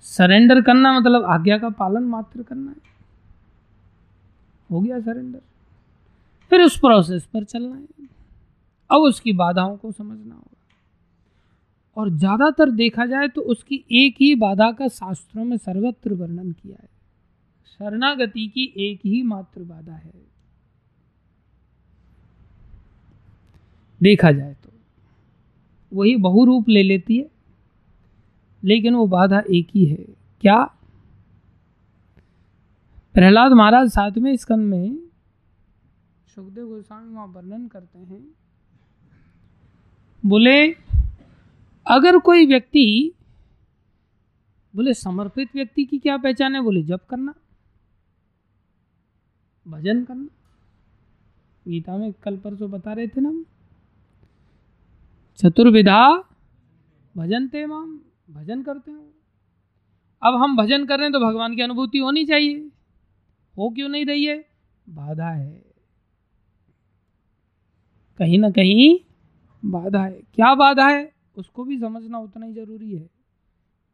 [0.05, 2.77] सरेंडर करना मतलब आज्ञा का पालन मात्र करना है।
[4.69, 5.39] हो गया सरेंडर
[6.51, 8.07] फिर उस प्रोसेस पर चलना है।
[8.89, 10.47] अब उसकी बाधाओं को समझना होगा।
[11.97, 16.77] और ज़्यादातर देखा जाए तो उसकी एक ही बाधा का शास्त्रों में सर्वत्र वर्णन किया
[16.81, 16.89] है।
[17.79, 20.13] शरणागति की एक ही मात्र बाधा है।
[24.01, 24.69] देखा जाए तो।
[25.91, 27.29] वही बहुरूप ले लेती है।
[28.63, 30.05] लेकिन वो बाधा एक ही है।
[30.41, 30.63] क्या?
[33.13, 34.97] प्रहलाद महाराज सातवें स्कंद में
[36.35, 38.35] सुखदेव गोस्वामी वहाँ वर्णन करते हैं।
[40.25, 40.71] बोले,
[41.85, 43.13] अगर कोई व्यक्ति,
[44.75, 46.61] बोले, समर्पित व्यक्ति की क्या पहचान है?
[46.61, 47.33] बोले, जप करना,
[49.67, 50.27] भजन करना।
[51.67, 53.43] गीता में कल परसों बता रहे थे ना
[55.37, 56.23] चतुर्विधा
[57.17, 57.99] भजन ते माम।
[58.31, 59.13] भजन करते हो?
[60.23, 62.71] अब हम भजन कर रहे हैं तो भगवान की अनुभूति होनी चाहिए।
[63.57, 64.45] हो क्यों नहीं रही है?
[64.89, 65.65] बाधा है।
[68.17, 68.99] कहीं ना कहीं
[69.65, 71.11] बाधा है। क्या बाधा है?
[71.37, 73.09] उसको भी समझना उतना ही ज़रूरी है।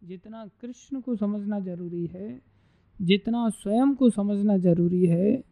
[0.04, 2.42] जितना कृष्ण को समझना ज़रूरी है,
[3.02, 5.44] जितना स्वयं को समझना ज़रूरी है,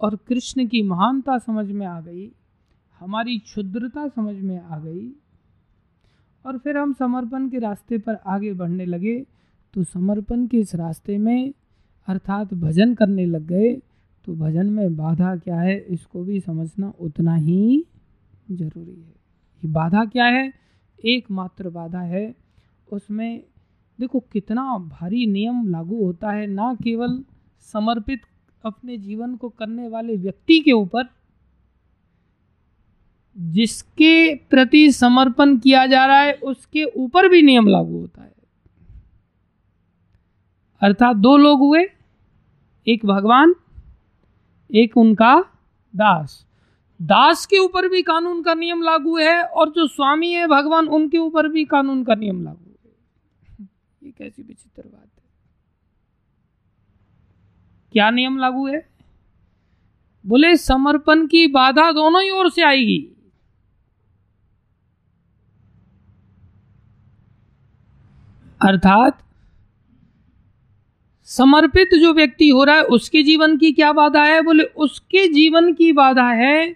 [0.00, 2.32] और कृष्ण की महानता समझ में आ गई,
[2.98, 5.12] हमारी क्षुद्रता समझ में आ गई
[6.46, 9.26] और फिर हम समर्पण के रास्ते पर आगे बढ़ने लगे।
[9.74, 11.52] तो समर्पण के इस रास्ते में
[12.08, 13.82] अर्थात भजन करने लग गए।
[14.24, 17.86] तो भजन में बाधा क्या है, इसको भी समझना उतना ही
[18.50, 19.14] ज़रूरी है।
[19.64, 20.52] ये बाधा क्या है?
[21.04, 22.34] एकमात्र बाधा है।
[22.92, 23.44] उसमें
[24.00, 27.24] देखो कितना भारी नियम लागू होता है, ना केवल
[27.72, 28.20] समर्पित
[28.64, 31.04] अपने जीवन को करने वाले व्यक्ति के ऊपर
[33.38, 38.34] जिसके प्रति समर्पण किया जा रहा है, उसके ऊपर भी नियम लागू होता है।
[40.82, 41.86] अर्थात दो लोग हुए,
[42.88, 43.54] एक भगवान,
[44.74, 45.44] एक उनका
[45.96, 46.46] दास।
[47.02, 51.18] दास के ऊपर भी कानून का नियम लागू है और जो स्वामी है भगवान, उनके
[51.18, 52.96] ऊपर भी कानून का नियम लागू है।
[54.02, 55.24] ये कैसी विचित्र बात है।
[57.92, 58.88] क्या नियम लागू है?
[60.26, 63.12] बोले, समर्पण की बाधा दोनों ही ओर से आएगी।
[68.60, 69.18] अर्थात
[71.28, 74.40] समर्पित जो व्यक्ति हो रहा है, उसके जीवन की क्या बाधा है?
[74.42, 76.66] बोले, उसके जीवन की बाधा है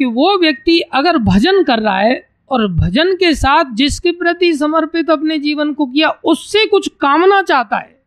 [0.00, 5.10] कि वो व्यक्ति अगर भजन कर रहा है और भजन के साथ जिसके प्रति समर्पित
[5.10, 7.98] अपने जीवन को किया, उससे कुछ कामना चाहता है,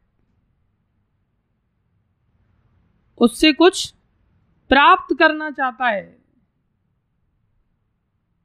[3.18, 3.94] उससे कुछ
[4.72, 6.02] प्राप्त करना चाहता है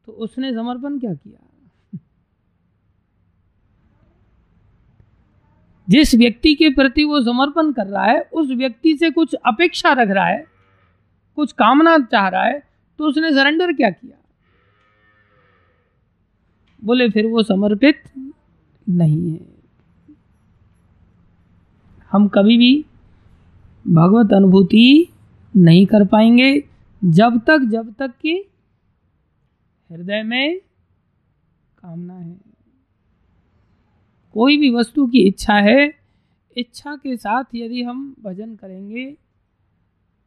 [0.08, 1.47] तो उसने समर्पण क्या किया?
[5.88, 10.08] जिस व्यक्ति के प्रति वो समर्पण कर रहा है, उस व्यक्ति से कुछ अपेक्षा रख
[10.08, 10.44] रहा है,
[11.38, 12.62] कुछ कामना चाह रहा है
[12.98, 14.16] तो उसने सरेंडर क्या किया?
[16.82, 18.02] बोले, फिर वो समर्पित
[18.86, 19.46] नहीं है।
[22.12, 22.84] हम कभी भी
[23.86, 25.08] भगवत अनुभूति
[25.54, 26.52] नहीं कर पाएँगे,
[27.02, 28.34] जब तक जब तक कि
[29.90, 32.47] हृदय में कामना है।
[34.38, 35.94] कोई भी वस्तु की इच्छा है,
[36.56, 39.16] इच्छा के साथ यदि हम भजन करेंगे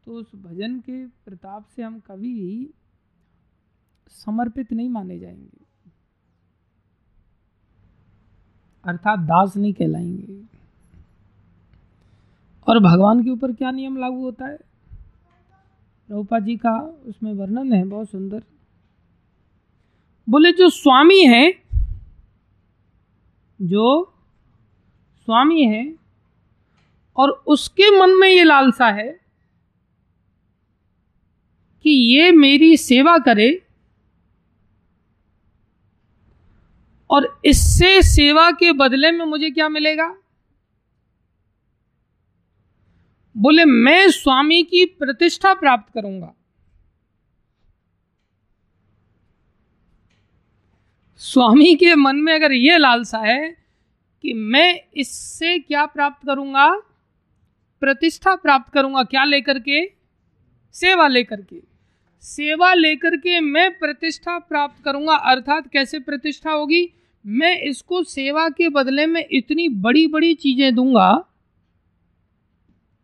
[0.05, 2.69] तो उस भजन के प्रताप से हम कभी
[4.09, 5.65] समर्पित नहीं माने जाएँगे।
[8.85, 10.43] अर्थात दास नहीं कहलाएँगे।
[12.67, 14.57] और भगवान के ऊपर क्या नियम लागू होता है?
[16.11, 18.43] रूपा जी का उसमें वर्णन है, बहुत सुंदर।
[20.29, 21.60] बोले, जो स्वामी है
[23.61, 24.13] जो
[25.17, 25.95] स्वामी है
[27.15, 29.21] और उसके मन में ये लालसा है
[31.83, 33.67] कि ये मेरी सेवा करे
[37.09, 40.17] और इससे सेवा के बदले में मुझे क्या मिलेगा?
[43.37, 46.33] बोले, मैं स्वामी की प्रतिष्ठा प्राप्त करूँगा।
[51.21, 53.49] स्वामी के मन में अगर ये लालसा है
[54.23, 56.69] कि मैं इससे क्या प्राप्त करूँगा,
[57.81, 59.85] प्रतिष्ठा प्राप्त करूँगा क्या लेकर के?
[60.75, 61.61] सेवा लेकर के।
[62.23, 66.93] सेवा लेकर के मैं प्रतिष्ठा प्राप्त करूँगा, अर्थात कैसे प्रतिष्ठा होगी?
[67.25, 71.11] मैं इसको सेवा के बदले में इतनी बड़ी बड़ी चीज़ें दूँगा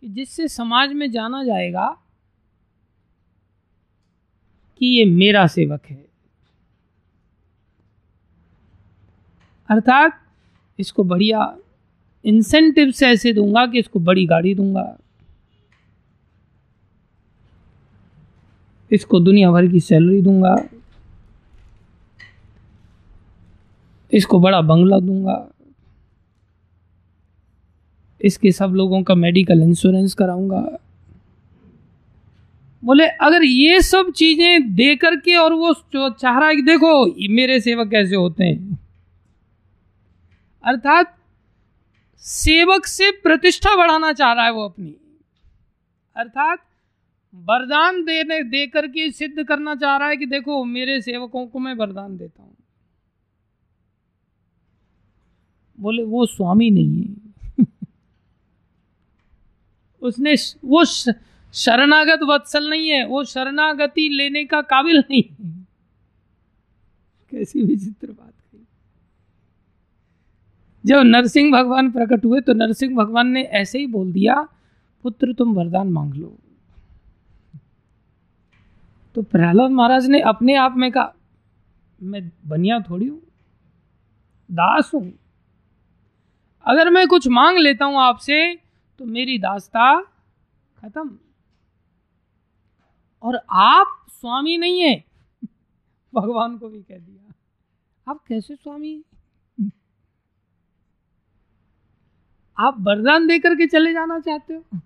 [0.04, 1.88] कि जिससे समाज में जाना जाएगा
[4.82, 6.07] कि ये मेरा सेवक है।
[9.70, 10.20] अर्थात
[10.80, 11.56] इसको बढ़िया
[12.26, 14.98] इंसेंटिव से ऐसे दूँगा कि इसको बड़ी गाड़ी दूँगा।
[18.92, 20.56] इसको दुनिया भर की सैलरी दूँगा।
[24.12, 25.48] इसको बड़ा बंगला दूँगा।
[28.22, 30.62] इसके सब लोगों का मेडिकल इंश्योरेंस कराऊँगा।
[32.84, 35.74] बोले, अगर ये सब चीज़ें दे करके और वो
[36.12, 38.80] चाह रहा है कि देखो मेरे सेवक कैसे होते हैं?
[40.68, 41.18] अर्थात
[42.18, 44.96] सेवक से प्रतिष्ठा बढ़ाना चाह रहा है वो अपनी।
[46.16, 46.60] अर्थात
[47.36, 51.74] वरदान देने दे करके सिद्ध करना चाह रहा है कि देखो, मेरे सेवकों को मैं
[51.74, 52.56] वरदान देता हूँ।
[55.80, 57.66] बोले, वो स्वामी नहीं है।
[60.02, 60.36] उसने
[60.66, 60.86] वो
[61.54, 65.68] शरणागत वत्सल नहीं है, वो शरणागति लेने का काबिल नहीं है।
[67.32, 68.34] कैसी विचित्र बात।
[70.88, 74.48] जब नरसिंह भगवान प्रकट हुए तो नरसिंह भगवान ने ऐसे ही बोल दिया,
[75.04, 76.38] पुत्र, तुम वरदान मांग लो।
[79.16, 81.14] तो प्रहलाद महाराज ने अपने आप में कहा,
[82.04, 83.22] मैं बनिया थोड़ी हूँ,
[84.50, 85.14] दास हूँ।
[86.66, 88.56] अगर मैं कुछ मांग लेता हूँ आपसे
[89.00, 90.02] तो मेरी दासता
[90.78, 91.18] खत्म।
[93.24, 95.04] और आप स्वामी नहीं है।
[96.14, 97.34] भगवान को भी कह दिया।
[98.12, 99.04] आप कैसे स्वामी
[102.60, 104.80] आप वरदान दे करके चले जाना चाहते हो?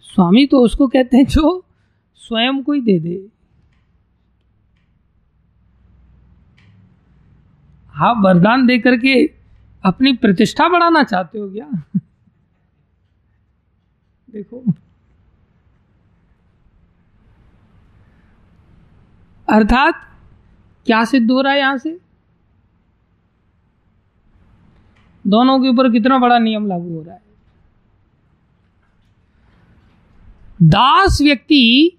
[0.00, 1.64] स्वामी तो उसको कहते हैं, जो
[2.16, 3.28] स्वयं को ही दे दे।
[7.94, 9.26] आप वरदान दे करके
[9.84, 11.70] अपनी प्रतिष्ठा बढ़ाना चाहते हो क्या?
[14.30, 14.64] देखो।
[19.48, 20.18] अर्थात,
[20.86, 22.01] क्या सिद्ध हो रहा है यहाँ से?
[25.24, 27.22] दोनों के ऊपर कितना बड़ा नियम लागू हो रहा है?
[30.62, 31.92] दास व्यक्ति,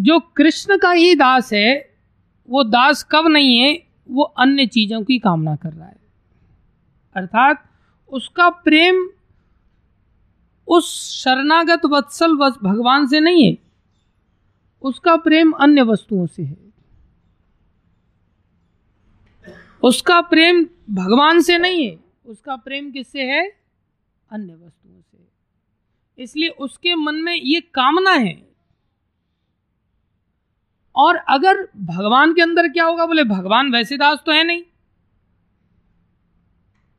[0.00, 1.90] जो कृष्ण का ही दास है,
[2.48, 5.96] वो दास कब नहीं है, वो अन्य चीज़ों की कामना कर रहा है।
[7.16, 7.64] अर्थात
[8.12, 9.08] उसका प्रेम
[10.68, 13.56] उस शरणागत वत्सल भगवान से नहीं है,
[14.82, 16.65] उसका प्रेम अन्य वस्तुओं से है।
[19.82, 23.60] उसका प्रेम भगवान से नहीं है, उसका प्रेम किससे है?
[24.30, 28.48] अन्य वस्तुओं से। इसलिए उसके मन में ये कामना है।
[30.96, 34.62] और अगर भगवान के अंदर क्या होगा, बोले, भगवान वैसे दास तो है नहीं।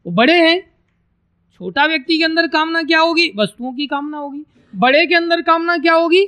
[0.05, 0.77] वो बड़े हैं।
[1.53, 3.31] छोटा व्यक्ति के अंदर कामना क्या होगी?
[3.35, 6.25] वस्तुओं की कामना होगी। बड़े के अंदर कामना क्या होगी?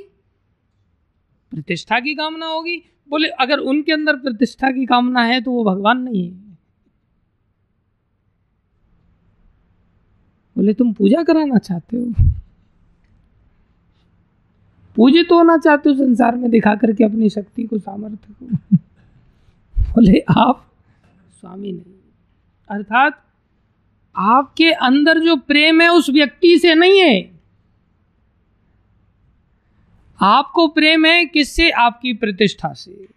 [1.50, 6.02] प्रतिष्ठा की कामना होगी। बोले, अगर उनके अंदर प्रतिष्ठा की कामना है तो वो भगवान
[6.02, 6.50] नहीं है।
[10.56, 12.14] बोले, तुम पूजा कराना चाहते हो?
[14.96, 18.76] पूजित होना चाहते हो, संसार में दिखा करके अपनी शक्ति को, सामर्थ्य को।
[19.80, 20.66] बोले, आप
[21.40, 21.94] स्वामी नहीं
[22.68, 23.24] अर्थात,
[24.16, 27.39] आपके अंदर जो प्रेम है, उस व्यक्ति से नहीं है।
[30.20, 31.70] आपको प्रेम है किससे?
[31.70, 33.08] आपकी प्रतिष्ठा से।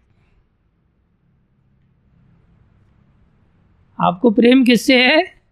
[4.00, 5.42] आपको प्रेम किससे है?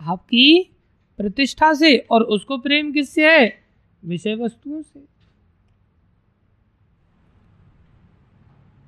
[0.00, 0.70] आपकी
[1.16, 3.64] प्रतिष्ठा से। और उसको प्रेम किससे है?
[4.04, 5.04] विषय वस्तुओं से।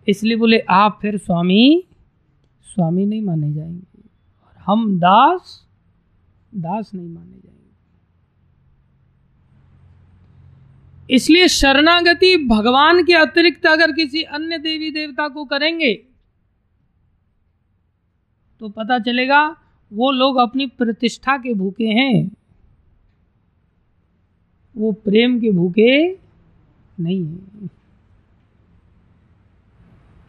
[0.09, 1.85] इसलिए बोले, आप फिर स्वामी
[2.63, 4.03] स्वामी नहीं माने जाएँगे।
[4.45, 5.67] और हम दास
[6.55, 7.72] दास नहीं माने जाएँगे।
[11.11, 15.95] इसलिए शरणागति भगवान के अतिरिक्त अगर किसी अन्य देवी देवता को करेंगे
[18.61, 19.45] तो पता चलेगा
[19.93, 22.31] वो लोग अपनी प्रतिष्ठा के भूखे हैं।
[24.77, 26.19] वो प्रेम के भूखे
[27.01, 27.69] नहीं है।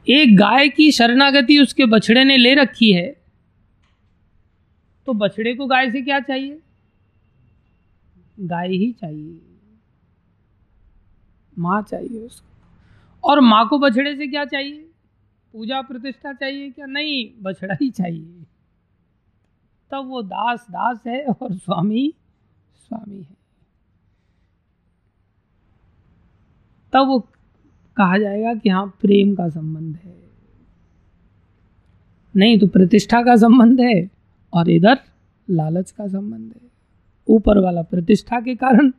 [0.07, 3.07] एक गाय की शरणागति उसके बछड़े ने ले रखी है
[5.07, 6.59] तो बछड़े को गाय से क्या चाहिए?
[8.39, 9.39] गाय ही चाहिए।
[11.59, 12.47] माँ चाहिए उसको।
[13.23, 14.89] और माँ को बछड़े से क्या चाहिए?
[15.53, 16.85] पूजा प्रतिष्ठा चाहिए क्या?
[16.85, 18.43] नहीं, बछड़ा ही चाहिए।
[19.91, 22.13] तब वो दास दास है और स्वामी
[22.75, 23.37] स्वामी है।
[26.93, 27.19] तब वो
[27.97, 30.23] कहा जाएगा कि हाँ प्रेम का संबंध है।
[32.35, 34.09] नहीं तो प्रतिष्ठा का संबंध है
[34.53, 34.99] और इधर
[35.49, 36.69] लालच का संबंध है।
[37.27, 38.93] ऊपर वाला प्रतिष्ठा के कारण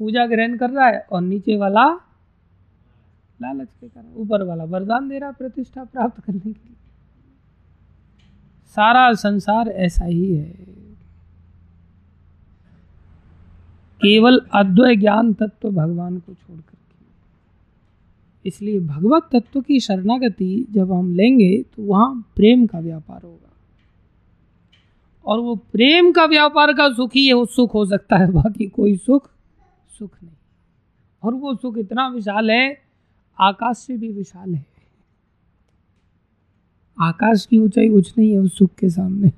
[0.00, 1.84] पूजा ग्रहण कर रहा है और नीचे वाला
[3.40, 6.74] लालच के कारण ऊपर वाला वरदान दे रहा प्रतिष्ठा प्राप्त करने के लिए।
[8.76, 10.50] सारा संसार ऐसा ही है।
[14.00, 16.74] केवल अद्वैय ज्ञान तत्व भगवान को छोड़कर
[18.44, 23.52] इसलिए भगवत तत्व की शरणागति जब हम लेंगे तो वहाँ प्रेम का व्यापार होगा।
[25.26, 29.30] और वो प्रेम का व्यापार का सुख ही सुख हो सकता है, बाकी कोई सुख
[29.98, 30.34] सुख नहीं।
[31.22, 32.78] और वो सुख इतना विशाल है,
[33.40, 34.66] आकाश से भी विशाल है।
[37.00, 39.32] आकाश की ऊंचाई कुछ नहीं है उस सुख के सामने।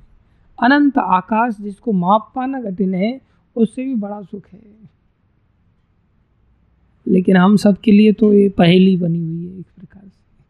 [0.62, 3.20] अनंत आकाश जिसको माप पाना कठिन है,
[3.56, 4.60] उससे भी बड़ा सुख है।
[7.06, 10.44] लेकिन हम सब के लिए तो ये पहेली बनी हुई है एक प्रकार से।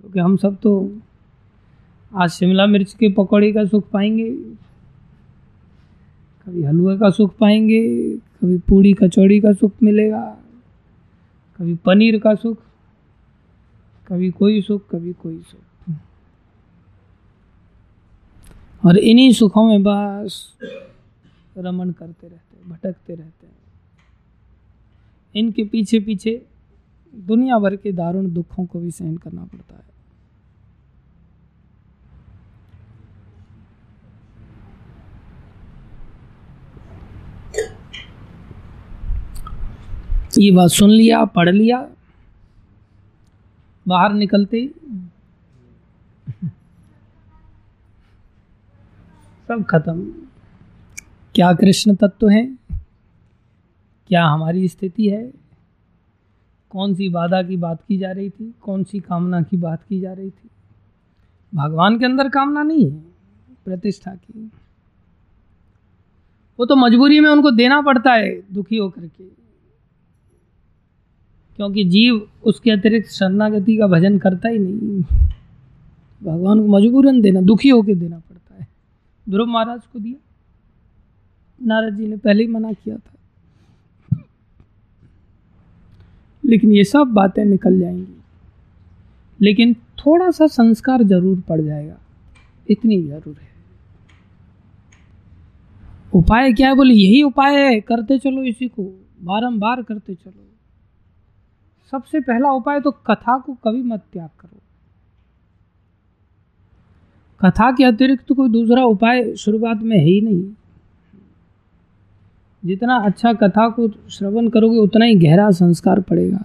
[0.00, 0.98] क्योंकि हम सब तो
[2.14, 4.30] आज शिमला मिर्च के पकौड़े का सुख पाएँगे,
[6.46, 10.20] कभी हलवे का सुख पाएँगे कभी पूड़ी कचौड़ी का सुख मिलेगा,
[11.58, 12.58] कभी पनीर का सुख,
[14.08, 15.94] कभी कोई सुख, कभी कोई सुख।
[18.86, 20.58] और इन्हीं सुखों में बस
[21.58, 23.56] रमन करते रहते हैं, भटकते रहते हैं।
[25.34, 26.46] इनके पीछे पीछे
[27.14, 29.93] दुनिया भर के दारुण दुखों को भी सहन करना पड़ता है।
[40.38, 41.90] ये बात सुन लिया, पढ़ लिया।
[43.88, 44.70] बाहर निकलते।
[49.48, 50.12] सब खत्म।
[51.34, 52.58] क्या कृष्ण तत्व है?
[54.08, 55.32] क्या हमारी स्थिति है?
[56.70, 58.54] कौन सी बाधा की बात की जा रही थी?
[58.62, 60.50] कौन सी कामना की बात की जा रही थी?
[61.54, 62.96] भगवान के अंदर कामना नहीं है,
[63.64, 64.50] प्रतिष्ठा की।
[66.58, 69.43] वो तो मजबूरी में उनको देना पड़ता है, दुखी होकर के।
[71.56, 75.02] क्योंकि जीव उसके अतिरिक्त शरणागति का भजन करता ही नहीं।
[76.22, 78.68] भगवान को मजबूरन देना, दुखी होकर देना पड़ता है।
[79.30, 80.16] ध्रुव महाराज को दिया।
[81.66, 83.10] नारद जी ने पहले ही मना किया था।
[86.44, 88.16] लेकिन ये सब बातें निकल जाएँगी।
[89.40, 91.98] लेकिन थोड़ा सा संस्कार ज़रूर पड़ जाएगा।
[92.70, 93.48] इतनी ज़रूर है।
[96.14, 96.74] उपाय क्या है?
[96.74, 98.82] बोले, यही उपाय है, करते चलो इसी को।
[99.22, 100.53] बारंबार करते चलो।
[101.94, 104.58] सबसे पहला उपाय तो कथा को कभी मत त्याग करो।
[107.40, 110.52] कथा के अतिरिक्त कोई दूसरा उपाय शुरुआत में है ही नहीं।
[112.64, 116.44] जितना अच्छा कथा को श्रवण करोगे, उतना ही गहरा संस्कार पड़ेगा।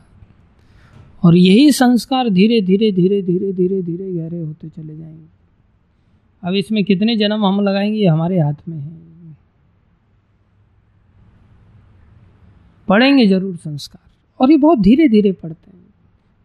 [1.24, 5.28] और यही संस्कार धीरे धीरे धीरे धीरे धीरे धीरे गहरे होते चले जाएँगे।
[6.44, 9.00] अब इसमें कितने जन्म हम लगाएँगे, ये हमारे हाथ में है।
[12.88, 14.09] पढ़ेंगे ज़रूर संस्कार।
[14.40, 15.84] और ये बहुत धीरे धीरे पढ़ते हैं।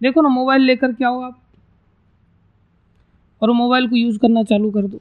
[0.03, 1.41] देखो ना, मोबाइल लेकर क्या हो आप?
[3.43, 5.01] और मोबाइल को यूज़ करना चालू कर दो।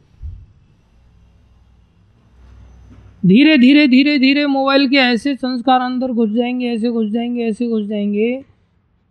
[3.25, 7.67] धीरे धीरे धीरे धीरे मोबाइल के ऐसे संस्कार अंदर घुस जाएँगे, ऐसे घुस जाएँगे, ऐसे
[7.67, 8.45] घुस जाएँगे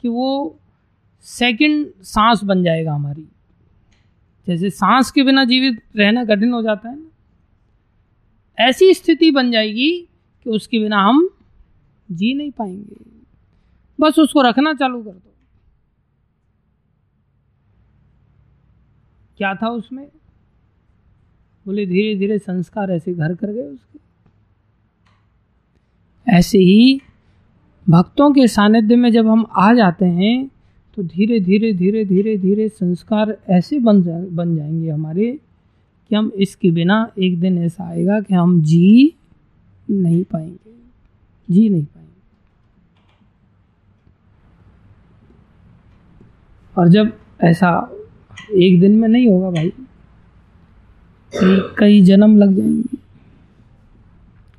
[0.03, 0.57] कि वो
[1.23, 3.27] सेकंड सांस बन जाएगा हमारी।
[4.47, 7.07] जैसे सांस के बिना जीवित रहना कठिन हो जाता है ना।
[8.59, 10.09] ऐसी स्थिति बन जाएगी
[10.45, 11.31] कि उसके बिना हम
[12.11, 13.12] जी नहीं पाएँगे।
[14.03, 15.31] बस उसको रखना चालू कर दो।
[19.39, 20.07] क्या था उसमें?
[21.67, 23.99] बोले धीरे धीरे संस्कार ऐसे घर कर गए उसके।
[26.27, 27.01] ऐसे ही
[27.89, 30.51] भक्तों के सानिध्य में जब हम आ जाते हैं
[30.97, 35.41] तो धीरे धीरे धीरे धीरे धीरे संस्कार ऐसे बन जा, बन जाएँगे हमारे
[36.11, 39.15] कि हम इसके बिना एक दिन ऐसा आएगा कि हम जी
[39.91, 40.75] नहीं पाएँगे।
[41.51, 42.12] जी नहीं पाएँगे।
[46.75, 47.13] और जब
[47.45, 47.71] ऐसा
[48.57, 49.73] एक दिन में नहीं होगा भाई
[51.79, 52.99] कई जन्म लग जाएँगे।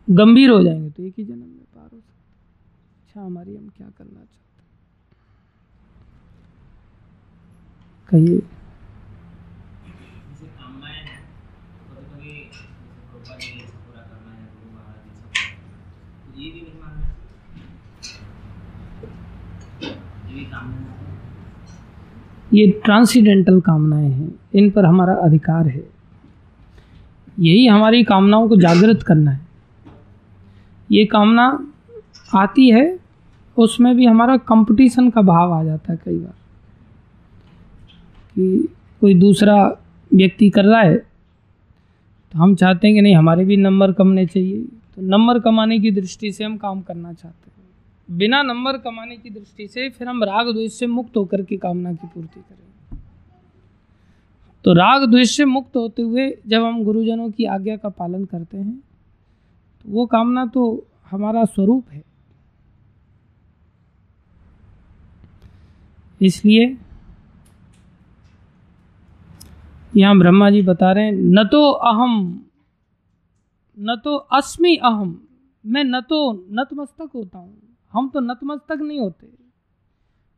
[0.08, 2.12] गंभीर हो जाएँगे तो एक ही जन्म में पार हो सकते
[3.08, 4.42] अच्छा हमारी हम क्या करना चाहते
[8.12, 8.42] कहिए।
[22.54, 25.84] ये ट्रांसीडेंटल कामनाएँ हैं, इन पर हमारा अधिकार है।
[27.40, 29.42] यही हमारी कामनाओं को जागृत करना है।
[30.92, 31.48] ये कामना
[32.36, 33.00] आती है,
[33.58, 36.34] उसमें भी हमारा कंपटीशन का भाव आ जाता है कई बार।
[38.36, 38.68] कि
[39.02, 39.64] कोई दूसरा
[40.12, 40.96] व्यक्ति कर रहा है
[42.34, 44.62] तो हम चाहते हैं कि नहीं, हमारे भी नंबर कमने चाहिए।
[44.96, 47.63] तो नंबर कमाने की दृष्टि से हम काम करना चाहते हैं।
[48.10, 51.94] बिना नंबर कमाने की दृष्टि से फिर हम राग द्वेष से मुक्त होकर के कामना
[51.94, 53.00] की पूर्ति करें
[54.66, 58.58] तो राग द्वेष से मुक्त होते हुए जब हम गुरुजनों की आज्ञा का पालन करते
[58.58, 60.64] हैं तो वो कामना तो
[61.12, 62.04] हमारा स्वरूप है।
[66.22, 66.78] इसलिए
[69.94, 72.16] यहाँ ब्रह्मा जी बता रहे हैं, न तो अहम,
[73.78, 75.20] न तो अस्मि अहम,
[75.64, 77.56] मैं न तो नतमस्तक होता हूँ।
[77.94, 79.30] हम तो नतमस्तक नहीं होते।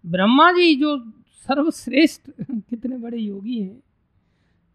[0.05, 3.83] ब्रह्मा जी जो सर्वश्रेष्ठ, कितने बड़े योगी हैं।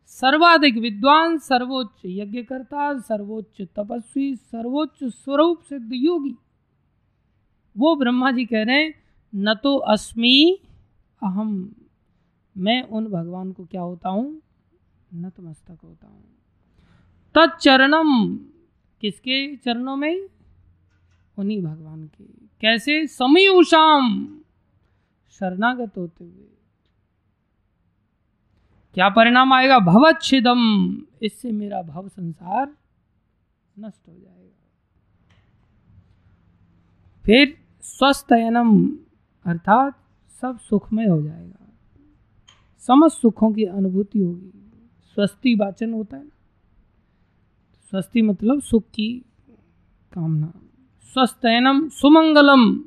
[0.06, 6.34] सर्वाधिक विद्वान, सर्वोच्च यज्ञकर्ता, सर्वोच्च तपस्वी, सर्वोच्च स्वरूप सिद्ध योगी।
[7.78, 8.94] वो ब्रह्मा जी कह रहे हैं,
[9.34, 10.58] न तो अस्मि
[11.22, 11.74] अहम।
[12.58, 14.42] मैं उन भगवान को क्या होता हूँ?
[15.14, 16.24] नतमस्तक होता हूँ।
[17.34, 18.36] तत्चरणम
[19.00, 20.28] किसके चरणों में?
[21.38, 23.06] उन्हीं भगवान के। कैसे?
[23.06, 24.40] समय उषाम।
[25.30, 26.46] शरणागत होते हुए।
[28.94, 29.78] क्या परिणाम आएगा?
[29.78, 32.76] भवच्छिदम इससे मेरा भव संसार
[33.78, 34.68] नष्ट हो जाएगा।
[37.24, 38.98] फिर स्वस्थयनम
[39.46, 40.04] अर्थात
[40.40, 41.72] सब सुखमय हो जाएगा।
[42.78, 44.72] समस्त सुखों की अनुभूति होगी।
[45.14, 46.28] स्वस्ति वाचन होता है
[47.90, 49.24] स्वस्ति मतलब सुख की
[50.12, 50.52] कामना।
[51.14, 52.84] स्वस्थनम सुमंगलम।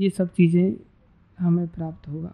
[0.00, 0.72] ये सब चीज़ें
[1.38, 2.32] हमें प्राप्त होगा।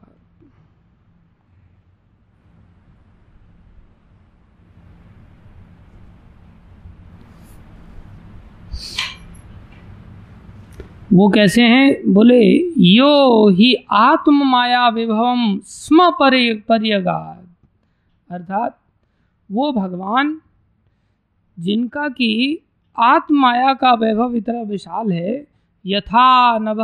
[11.13, 12.13] वो कैसे हैं?
[12.13, 12.41] बोले,
[12.79, 16.55] यो ही आत्म माया विभवम स्म पर्य
[18.31, 18.79] अर्थात
[19.51, 20.41] वो भगवान
[21.59, 22.63] जिनका कि
[22.97, 25.47] आत्माया का वैभव इतना विशाल है,
[25.87, 26.79] यथा नभ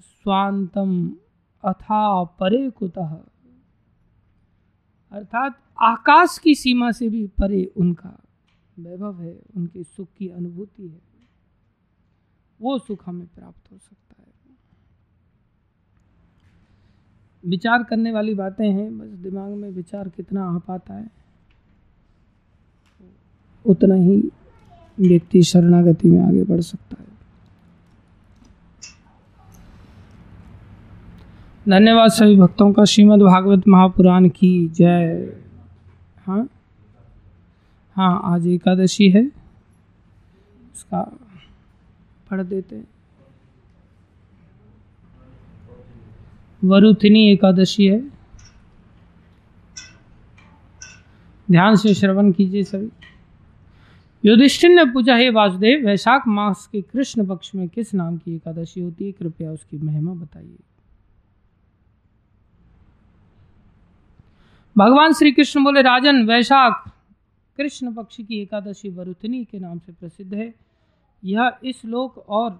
[0.00, 1.16] स्वांतम
[1.64, 3.16] अथा परे कुतः।
[5.12, 8.18] अर्थात आकाश की सीमा से भी परे उनका
[8.78, 11.00] वैभव है, उनके सुख की अनुभूति है।
[12.60, 14.26] वो सुख हमें प्राप्त हो सकता है।
[17.44, 21.10] विचार करने वाली बातें हैं, बस दिमाग में विचार कितना आ पाता है,
[23.66, 24.22] उतना ही
[25.00, 27.12] व्यक्ति शरणागति में आगे बढ़ सकता है।
[31.68, 35.36] धन्यवाद सभी भक्तों का। श्रीमद् भागवत महापुराण की जय।
[36.26, 36.48] हाँ?
[37.96, 39.26] हाँ आज एकादशी है।
[40.74, 41.00] उसका
[42.30, 42.88] पढ़ देते हैं।
[46.64, 48.00] वरुथिनी एकादशी है।
[51.50, 52.88] ध्यान से श्रवण कीजिए सभी।
[54.24, 58.80] युधिष्ठिर ने पूछा, हे वासुदेव, वैशाख मास के कृष्ण पक्ष में किस नाम की एकादशी
[58.80, 59.12] होती है?
[59.12, 60.58] कृपया उसकी महिमा बताइए।
[64.78, 66.92] भगवान श्री कृष्ण बोले, राजन, वैशाख
[67.56, 70.54] कृष्ण पक्ष की एकादशी वरुथिनी के नाम से प्रसिद्ध है।
[71.24, 72.50] यह इस लोक और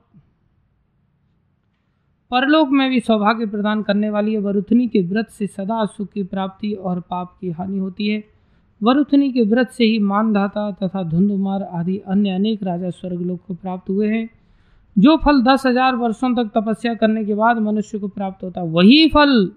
[2.31, 6.23] परलोक में भी सौभाग्य प्रदान करने वाली है। वरुथनी के व्रत से सदा सुख की
[6.23, 8.32] प्राप्ति और पाप की हानि होती है।
[8.83, 13.91] वरुथनी के व्रत से ही मानधाता तथा धुंधुमार आदि अन्य अनेक राजा स्वर्गलोक को प्राप्त
[13.91, 14.29] हुए हैं।
[14.97, 19.09] जो फल दस हज़ार वर्षों तक तपस्या करने के बाद मनुष्य को प्राप्त होता, वही
[19.09, 19.51] फल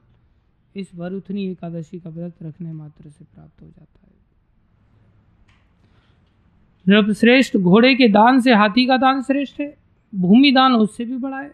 [0.75, 3.99] इस वरुथनी एकादशी का व्रत रखने मात्र से प्राप्त हो जाता
[6.85, 9.75] है। श्रेष्ठ घोड़े के दान से हाथी का दान श्रेष्ठ है,
[10.13, 11.51] भूमि दान उससे भी बड़ा है।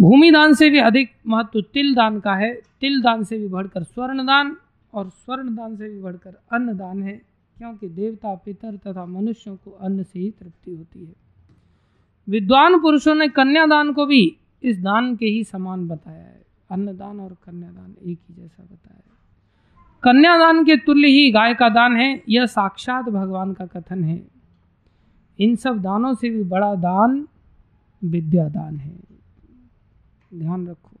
[0.00, 3.82] भूमि दान से भी अधिक महत्व तिल दान का है। तिल दान से भी बढ़कर
[3.82, 4.56] स्वर्ण दान
[4.94, 7.22] और स्वर्ण दान से भी बढ़कर अन्न दान है,
[7.56, 11.12] क्योंकि देवता, पितर तथा मनुष्यों को अन्न से ही तृप्ति होती है।
[12.28, 17.36] विद्वान पुरुषों ने कन्यादान को भी इस दान के ही समान बताया है। अन्नदान और
[17.46, 19.16] कन्यादान एक ही जैसा बताया है।
[20.04, 24.22] कन्यादान के तुल्य ही गाय का दान है, यह साक्षात भगवान का कथन है।
[25.40, 27.28] इन सब दानों से भी बड़ा दान
[28.04, 29.07] विद्या दान है।
[30.34, 30.96] ध्यान रखो।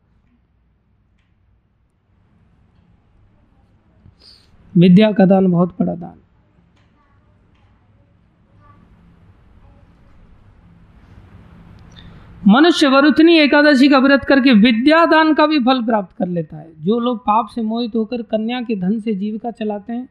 [4.76, 6.14] विद्या का दान बहुत बड़ा दान।
[12.46, 16.84] मनुष्य वरुथनी एकादशी का व्रत करके विद्या दान का भी फल प्राप्त कर लेता है।
[16.84, 20.08] जो लोग पाप से मोहित होकर कन्या के धन से जीविका चलाते हैं,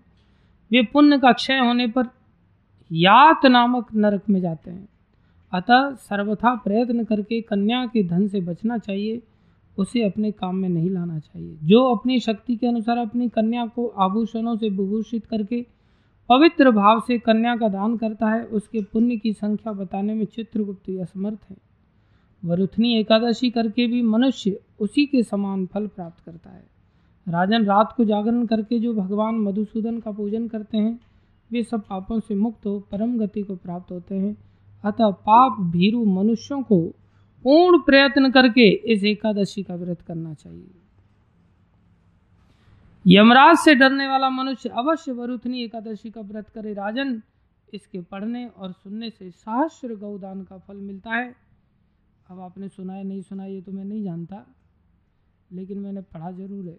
[0.71, 2.03] वे पुण्य का क्षय होने पर
[2.91, 4.89] यात नामक नरक में जाते हैं।
[5.53, 9.21] अतः सर्वथा प्रयत्न करके कन्या के धन से बचना चाहिए,
[9.77, 13.87] उसे अपने काम में नहीं लाना चाहिए। जो अपनी शक्ति के अनुसार अपनी कन्या को
[13.87, 15.65] आभूषणों से विभूषित करके
[16.29, 20.89] पवित्र भाव से कन्या का दान करता है, उसके पुण्य की संख्या बताने में चित्रगुप्त
[20.89, 21.57] असमर्थ है।
[22.45, 26.63] वरुथनी एकादशी करके भी मनुष्य उसी के समान फल प्राप्त करता है।
[27.27, 30.99] राजन रात को जागरण करके जो भगवान मधुसूदन का पूजन करते हैं,
[31.51, 34.46] वे सब पापों से मुक्त हो, परम गति को प्राप्त होते हैं।
[34.83, 36.79] अतः पाप भीरु मनुष्यों को
[37.45, 40.69] पूर्ण प्रयत्न करके इस एकादशी का व्रत करना चाहिए।
[43.05, 47.21] यमराज से डरने वाला मनुष्य अवश्य वरुथनी एकादशी का व्रत करे राजन।
[47.73, 51.35] इसके पढ़ने और सुनने से सहस्र गौदान का फल मिलता है।
[52.29, 54.45] अब आपने सुना है नहीं सुना ये तो मैं नहीं जानता,
[55.51, 56.77] लेकिन मैंने पढ़ा ज़रूर है।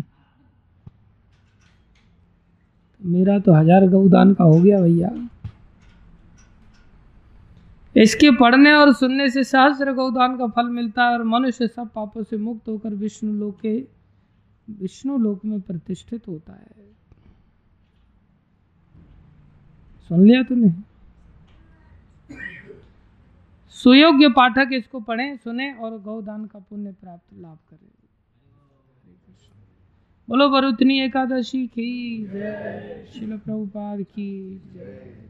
[3.02, 5.10] मेरा तो हज़ार गौदान का हो गया भैया।
[7.96, 12.22] इसके पढ़ने और सुनने से सहस्र गौदान का फल मिलता है और मनुष्य सब पापों
[12.22, 13.86] से मुक्त होकर विष्णु लोक के,
[14.70, 16.66] विष्णु लोक में प्रतिष्ठित होता है।
[20.08, 20.70] सुन लिया तूने?
[23.68, 27.90] सुयोग्य पाठक इसको पढ़े, सुने और गौदान का पुण्य प्राप्त लाभ करे।
[30.28, 35.29] बोलो बरुतनी एकादशी की जय। शिल प्रभुपाद की जय।